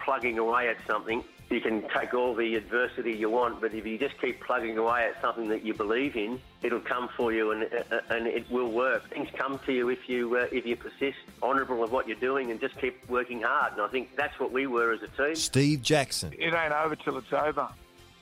plugging 0.04 0.38
away 0.38 0.70
at 0.70 0.78
something, 0.88 1.24
you 1.50 1.62
can 1.62 1.84
take 1.90 2.14
all 2.14 2.34
the 2.34 2.56
adversity 2.56 3.14
you 3.14 3.30
want, 3.30 3.62
but 3.62 3.74
if 3.74 3.86
you 3.86 3.98
just 3.98 4.20
keep 4.20 4.42
plugging 4.42 4.78
away 4.78 5.06
at 5.06 5.22
something 5.22 5.50
that 5.50 5.64
you 5.64 5.74
believe 5.74 6.16
in, 6.16 6.40
it'll 6.64 6.80
come 6.80 7.10
for 7.16 7.32
you 7.32 7.52
and 7.52 7.64
uh, 7.92 8.00
and 8.10 8.26
it 8.28 8.50
will 8.50 8.72
work. 8.72 9.10
Things 9.10 9.30
come 9.36 9.60
to 9.66 9.74
you 9.74 9.90
if 9.90 10.10
you 10.10 10.36
uh, 10.36 10.48
if 10.52 10.66
you 10.66 10.76
persist, 10.76 11.18
honourable 11.42 11.84
of 11.84 11.92
what 11.92 12.08
you're 12.08 12.18
doing, 12.18 12.50
and 12.50 12.60
just 12.60 12.78
keep 12.80 13.08
working 13.10 13.42
hard. 13.42 13.74
And 13.74 13.82
I 13.82 13.88
think 13.88 14.16
that's 14.16 14.40
what 14.40 14.52
we 14.52 14.68
were 14.68 14.94
as 14.94 15.02
a 15.04 15.08
team. 15.10 15.36
Steve 15.36 15.82
Jackson. 15.84 16.34
It 16.38 16.54
ain't 16.54 16.74
over 16.74 16.96
till 16.96 17.18
it's 17.18 17.32
over. 17.32 17.70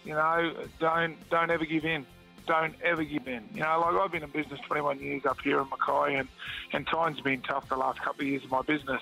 You 0.04 0.14
know, 0.14 0.54
don't 0.80 1.16
don't 1.30 1.52
ever 1.52 1.66
give 1.66 1.86
in. 1.86 2.06
Don't 2.48 2.76
ever 2.84 3.04
give 3.04 3.28
in. 3.28 3.44
You 3.54 3.62
know, 3.62 3.80
like 3.80 3.96
I've 3.96 4.12
been 4.12 4.24
in 4.24 4.32
business 4.32 4.60
21 4.68 5.00
years 5.00 5.26
up 5.26 5.40
here 5.42 5.62
in 5.62 5.68
Mackay, 5.70 6.16
and 6.16 6.28
and 6.74 6.86
times 6.86 7.18
have 7.18 7.24
been 7.24 7.42
tough 7.42 7.70
the 7.70 7.78
last 7.78 8.02
couple 8.02 8.24
of 8.24 8.28
years 8.28 8.44
of 8.44 8.52
my 8.52 8.64
business, 8.64 9.02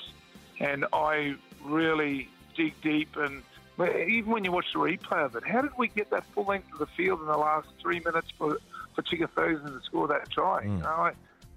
and 0.59 0.85
I 0.93 1.35
really 1.63 2.29
dig 2.59 2.81
deep 2.81 3.15
and 3.15 3.43
even 3.87 4.31
when 4.31 4.43
you 4.43 4.51
watch 4.51 4.65
the 4.73 4.79
replay 4.79 5.23
of 5.23 5.35
it, 5.35 5.47
how 5.47 5.61
did 5.61 5.71
we 5.77 5.87
get 5.87 6.09
that 6.09 6.25
full 6.33 6.43
length 6.45 6.71
of 6.73 6.79
the 6.79 6.85
field 6.85 7.21
in 7.21 7.27
the 7.27 7.37
last 7.37 7.67
three 7.81 8.01
minutes 8.01 8.27
for 8.37 8.57
for 8.93 9.01
Chicka 9.03 9.29
Ferguson 9.29 9.71
to 9.71 9.81
score 9.85 10.07
that 10.07 10.29
try? 10.29 10.63
Mm. 10.65 10.77
You 10.77 10.83
know, 10.83 11.11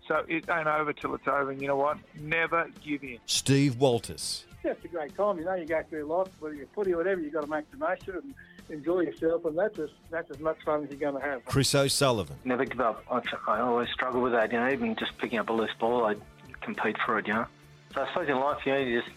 so 0.06 0.24
it 0.28 0.48
ain't 0.48 0.66
over 0.66 0.92
till 0.92 1.14
it's 1.14 1.26
over. 1.26 1.50
And 1.50 1.60
you 1.60 1.68
know 1.68 1.76
what? 1.76 1.98
Never 2.20 2.68
give 2.84 3.02
in. 3.02 3.18
Steve 3.26 3.76
Walters. 3.78 4.44
Yeah, 4.64 4.72
it's 4.72 4.84
a 4.84 4.88
great 4.88 5.16
time. 5.16 5.38
You 5.38 5.44
know, 5.44 5.54
you 5.54 5.66
go 5.66 5.82
through 5.88 6.04
life, 6.04 6.28
whether 6.38 6.54
you're 6.54 6.66
footy 6.74 6.92
or 6.92 6.98
whatever, 6.98 7.20
you've 7.20 7.32
got 7.32 7.42
to 7.42 7.50
make 7.50 7.68
the 7.72 7.76
most 7.78 8.06
of 8.06 8.16
it 8.16 8.24
and 8.24 8.34
enjoy 8.70 9.00
yourself, 9.00 9.44
and 9.44 9.58
that's 9.58 9.78
as 9.78 9.90
that's 10.10 10.30
as 10.30 10.38
much 10.38 10.58
fun 10.64 10.84
as 10.84 10.90
you're 10.90 11.00
going 11.00 11.20
to 11.20 11.28
have. 11.28 11.44
Chris 11.44 11.74
O'Sullivan. 11.74 12.36
Never 12.44 12.64
give 12.64 12.80
up. 12.80 13.04
I, 13.10 13.20
I 13.48 13.60
always 13.60 13.88
struggle 13.90 14.20
with 14.20 14.32
that. 14.32 14.52
You 14.52 14.60
know, 14.60 14.68
even 14.68 14.94
just 14.94 15.18
picking 15.18 15.40
up 15.40 15.48
a 15.48 15.52
loose 15.52 15.74
ball, 15.80 16.04
I 16.04 16.14
compete 16.60 16.96
for 17.04 17.18
it. 17.18 17.26
You 17.26 17.34
know, 17.34 17.46
so 17.94 18.02
I 18.02 18.08
suppose 18.08 18.28
in 18.28 18.38
life, 18.38 18.58
you 18.64 18.72
know, 18.72 18.78
you 18.78 19.00
just 19.00 19.12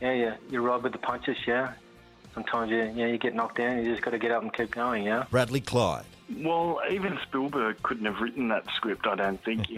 yeah, 0.00 0.12
yeah, 0.12 0.36
you 0.50 0.60
ride 0.60 0.82
with 0.82 0.92
the 0.92 0.98
punches. 0.98 1.36
Yeah, 1.46 1.72
sometimes 2.34 2.70
you, 2.70 2.84
you, 2.94 3.06
you 3.12 3.18
get 3.18 3.34
knocked 3.34 3.58
down. 3.58 3.78
You 3.78 3.90
just 3.90 4.02
got 4.02 4.12
to 4.12 4.18
get 4.18 4.30
up 4.30 4.42
and 4.42 4.52
keep 4.52 4.70
going. 4.70 5.04
Yeah. 5.04 5.24
Bradley 5.30 5.60
Clyde. 5.60 6.04
Well, 6.36 6.80
even 6.90 7.18
Spielberg 7.22 7.82
couldn't 7.82 8.04
have 8.04 8.20
written 8.20 8.48
that 8.48 8.64
script. 8.76 9.06
I 9.06 9.14
don't 9.14 9.42
think 9.42 9.66
he 9.66 9.76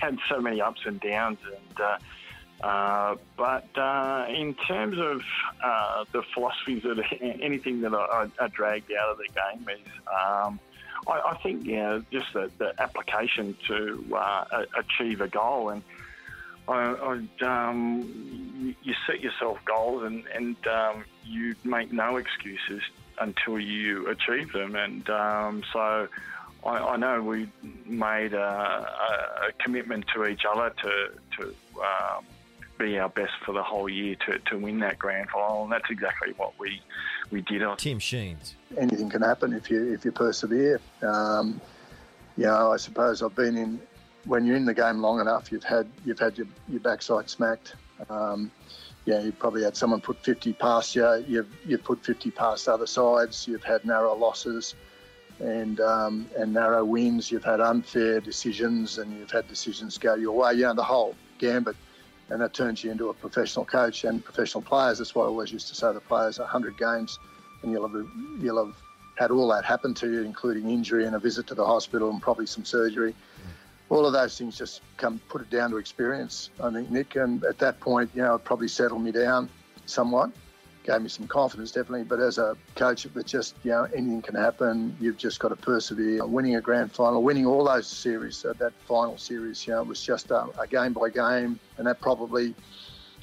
had 0.00 0.18
so 0.28 0.40
many 0.40 0.60
ups 0.60 0.80
and 0.86 0.98
downs, 1.00 1.38
and 1.44 1.80
uh, 1.80 1.98
uh, 2.66 3.16
but 3.36 3.68
uh, 3.76 4.26
in 4.28 4.54
terms 4.54 4.98
of 4.98 5.20
uh, 5.62 6.04
the 6.12 6.22
philosophies 6.32 6.82
that 6.84 6.98
anything 7.20 7.82
that 7.82 7.94
I, 7.94 8.28
I, 8.40 8.48
dragged 8.48 8.90
out 8.92 9.10
of 9.10 9.18
the 9.18 9.28
game 9.28 9.68
is. 9.68 9.86
Um, 10.08 10.60
I, 11.06 11.20
I, 11.32 11.38
think 11.42 11.66
yeah, 11.66 12.00
just 12.10 12.32
the, 12.32 12.50
the 12.56 12.72
application 12.80 13.54
to 13.68 14.16
uh, 14.16 14.64
achieve 14.78 15.20
a 15.20 15.28
goal, 15.28 15.68
and 15.68 15.82
I, 16.66 17.20
um, 17.42 18.74
you 18.82 18.94
set 19.06 19.20
yourself 19.20 19.58
goals 19.64 20.04
and, 20.04 20.24
and 20.34 20.56
um, 20.66 21.04
you 21.24 21.54
make 21.64 21.92
no 21.92 22.16
excuses 22.16 22.82
until 23.20 23.58
you 23.58 24.08
achieve 24.08 24.52
them. 24.52 24.74
And 24.74 25.08
um, 25.10 25.62
so 25.72 26.08
I, 26.64 26.78
I, 26.78 26.96
know 26.96 27.22
we 27.22 27.48
made 27.84 28.32
a, 28.32 28.38
a, 28.40 29.52
commitment 29.62 30.06
to 30.14 30.26
each 30.26 30.44
other 30.50 30.70
to, 30.82 31.10
to 31.38 31.54
um, 31.80 32.24
be 32.78 32.98
our 32.98 33.10
best 33.10 33.32
for 33.44 33.52
the 33.52 33.62
whole 33.62 33.88
year 33.88 34.16
to, 34.26 34.38
to 34.50 34.58
win 34.58 34.80
that 34.80 34.98
grand 34.98 35.28
final. 35.30 35.64
And 35.64 35.72
that's 35.72 35.90
exactly 35.90 36.32
what 36.36 36.58
we, 36.58 36.80
we 37.30 37.42
did. 37.42 37.62
Tim 37.76 37.98
Sheens. 37.98 38.54
Anything 38.78 39.10
can 39.10 39.22
happen 39.22 39.52
if 39.52 39.70
you, 39.70 39.92
if 39.92 40.04
you 40.04 40.12
persevere. 40.12 40.80
Um, 41.02 41.60
you 42.36 42.44
know, 42.44 42.72
I 42.72 42.78
suppose 42.78 43.22
I've 43.22 43.36
been 43.36 43.56
in 43.56 43.80
when 44.26 44.46
you're 44.46 44.56
in 44.56 44.64
the 44.64 44.74
game 44.74 44.98
long 44.98 45.20
enough, 45.20 45.52
you've 45.52 45.64
had 45.64 45.88
you've 46.04 46.18
had 46.18 46.36
your, 46.38 46.46
your 46.68 46.80
backside 46.80 47.28
smacked. 47.28 47.76
Um, 48.08 48.50
yeah, 49.04 49.20
you 49.20 49.32
probably 49.32 49.62
had 49.62 49.76
someone 49.76 50.00
put 50.00 50.22
50 50.24 50.54
past 50.54 50.94
you. 50.94 51.24
You've 51.28 51.54
you've 51.66 51.84
put 51.84 52.04
50 52.04 52.30
past 52.30 52.68
other 52.68 52.86
sides. 52.86 53.46
You've 53.46 53.64
had 53.64 53.84
narrow 53.84 54.14
losses, 54.14 54.74
and 55.40 55.80
um, 55.80 56.26
and 56.36 56.52
narrow 56.52 56.84
wins. 56.84 57.30
You've 57.30 57.44
had 57.44 57.60
unfair 57.60 58.20
decisions, 58.20 58.98
and 58.98 59.16
you've 59.18 59.30
had 59.30 59.46
decisions 59.48 59.98
go 59.98 60.14
your 60.14 60.36
way. 60.36 60.54
You 60.54 60.62
know 60.62 60.74
the 60.74 60.82
whole 60.82 61.14
gambit, 61.38 61.76
and 62.30 62.40
that 62.40 62.54
turns 62.54 62.82
you 62.82 62.90
into 62.90 63.10
a 63.10 63.14
professional 63.14 63.64
coach 63.64 64.04
and 64.04 64.24
professional 64.24 64.62
players. 64.62 64.98
That's 64.98 65.14
why 65.14 65.24
I 65.24 65.26
always 65.26 65.52
used 65.52 65.68
to 65.68 65.74
say 65.74 65.88
to 65.88 65.94
the 65.94 66.00
players, 66.00 66.38
100 66.38 66.78
games, 66.78 67.18
and 67.62 67.72
you'll 67.72 67.86
have 67.86 68.06
you'll 68.40 68.64
have 68.64 68.76
had 69.16 69.30
all 69.30 69.48
that 69.48 69.64
happen 69.64 69.92
to 69.94 70.10
you, 70.10 70.22
including 70.22 70.70
injury 70.70 71.04
and 71.04 71.14
a 71.14 71.18
visit 71.18 71.46
to 71.48 71.54
the 71.54 71.64
hospital 71.64 72.10
and 72.10 72.22
probably 72.22 72.46
some 72.46 72.64
surgery 72.64 73.14
all 73.94 74.04
of 74.04 74.12
those 74.12 74.36
things 74.36 74.58
just 74.58 74.80
come 74.96 75.20
put 75.28 75.40
it 75.40 75.50
down 75.50 75.70
to 75.70 75.76
experience. 75.76 76.50
I 76.60 76.70
think 76.72 76.90
Nick, 76.90 77.14
and 77.14 77.44
at 77.44 77.58
that 77.58 77.78
point, 77.78 78.10
you 78.12 78.22
know, 78.22 78.34
it 78.34 78.44
probably 78.44 78.66
settled 78.66 79.00
me 79.00 79.12
down 79.12 79.48
somewhat, 79.86 80.32
gave 80.82 81.00
me 81.00 81.08
some 81.08 81.28
confidence 81.28 81.70
definitely. 81.70 82.02
But 82.02 82.18
as 82.18 82.38
a 82.38 82.56
coach, 82.74 83.06
it 83.06 83.14
was 83.14 83.24
just 83.24 83.54
you 83.62 83.70
know 83.70 83.84
anything 83.84 84.20
can 84.20 84.34
happen. 84.34 84.96
You've 85.00 85.16
just 85.16 85.38
got 85.38 85.50
to 85.50 85.56
persevere. 85.56 86.26
Winning 86.26 86.56
a 86.56 86.60
grand 86.60 86.90
final, 86.90 87.22
winning 87.22 87.46
all 87.46 87.64
those 87.64 87.86
series, 87.86 88.44
uh, 88.44 88.54
that 88.58 88.72
final 88.88 89.16
series, 89.16 89.64
you 89.64 89.72
know, 89.72 89.84
was 89.84 90.02
just 90.02 90.32
a, 90.32 90.48
a 90.58 90.66
game 90.66 90.92
by 90.92 91.08
game, 91.08 91.60
and 91.78 91.86
that 91.86 92.00
probably 92.00 92.52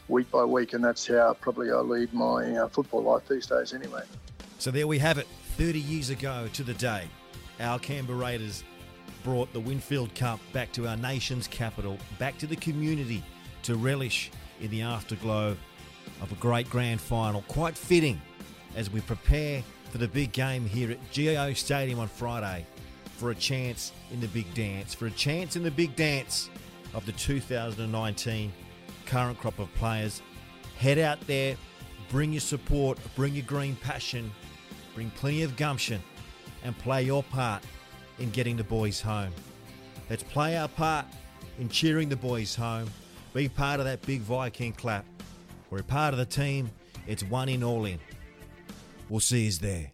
week 0.08 0.32
by 0.32 0.46
week, 0.46 0.72
and 0.72 0.82
that's 0.82 1.06
how 1.06 1.34
probably 1.42 1.70
I 1.70 1.80
lead 1.80 2.14
my 2.14 2.56
uh, 2.56 2.70
football 2.70 3.04
life 3.04 3.28
these 3.28 3.46
days 3.46 3.74
anyway. 3.74 4.04
So 4.58 4.72
there 4.72 4.88
we 4.88 5.00
have 5.00 5.18
it. 5.18 5.28
30 5.58 5.80
years 5.82 6.10
ago 6.10 6.48
to 6.54 6.64
the 6.64 6.74
day, 6.76 7.10
our 7.60 7.78
Canberra 7.78 8.18
Raiders 8.18 8.64
brought 9.24 9.52
the 9.54 9.60
Winfield 9.60 10.14
Cup 10.16 10.40
back 10.54 10.72
to 10.74 10.88
our 10.88 10.98
nation's 10.98 11.48
capital, 11.48 11.98
back 12.20 12.38
to 12.40 12.48
the 12.48 12.56
community 12.56 13.24
to 13.64 13.76
relish 13.76 14.32
in 14.60 14.70
the 14.72 14.82
afterglow 14.82 15.56
of 16.22 16.32
a 16.32 16.36
great 16.36 16.70
grand 16.70 17.02
final. 17.02 17.44
Quite 17.48 17.78
fitting 17.78 18.22
as 18.76 18.90
we 18.90 19.02
prepare 19.02 19.64
for 19.90 19.98
the 19.98 20.08
big 20.08 20.32
game 20.32 20.66
here 20.66 20.92
at 20.92 21.12
GIO 21.12 21.54
Stadium 21.54 22.00
on 22.00 22.08
Friday 22.08 22.66
for 23.18 23.32
a 23.32 23.36
chance 23.36 23.92
in 24.12 24.20
the 24.20 24.28
big 24.28 24.52
dance, 24.54 24.94
for 24.94 25.08
a 25.08 25.12
chance 25.12 25.56
in 25.56 25.64
the 25.64 25.72
big 25.72 25.96
dance 25.96 26.50
of 26.94 27.06
the 27.06 27.12
2019 27.14 28.52
current 29.06 29.38
crop 29.38 29.60
of 29.60 29.74
players. 29.76 30.22
Head 30.78 30.98
out 30.98 31.20
there, 31.28 31.56
bring 32.10 32.34
your 32.34 32.42
support, 32.42 32.98
bring 33.16 33.36
your 33.36 33.46
green 33.46 33.76
passion, 33.76 34.32
bring 34.96 35.12
plenty 35.12 35.44
of 35.44 35.56
gumption, 35.56 36.02
and 36.64 36.78
play 36.80 37.04
your 37.04 37.24
part 37.24 37.64
in 38.22 38.30
getting 38.30 38.56
the 38.56 38.64
boys 38.64 39.02
home. 39.02 39.32
Let's 40.10 40.24
play 40.24 40.58
our 40.58 40.68
part 40.68 41.06
in 41.60 41.70
cheering 41.70 42.10
the 42.10 42.16
boys 42.16 42.56
home. 42.56 42.90
Be 43.34 43.50
part 43.50 43.80
of 43.80 43.86
that 43.86 44.02
big 44.06 44.22
Viking 44.22 44.74
clap. 44.74 45.06
We're 45.70 45.84
part 45.84 46.14
of 46.14 46.20
the 46.20 46.26
team. 46.26 46.70
It's 47.08 47.24
one 47.24 47.50
in, 47.50 47.64
all 47.64 47.86
in. 47.86 48.00
We'll 49.10 49.20
see 49.20 49.46
you 49.46 49.52
there. 49.54 49.92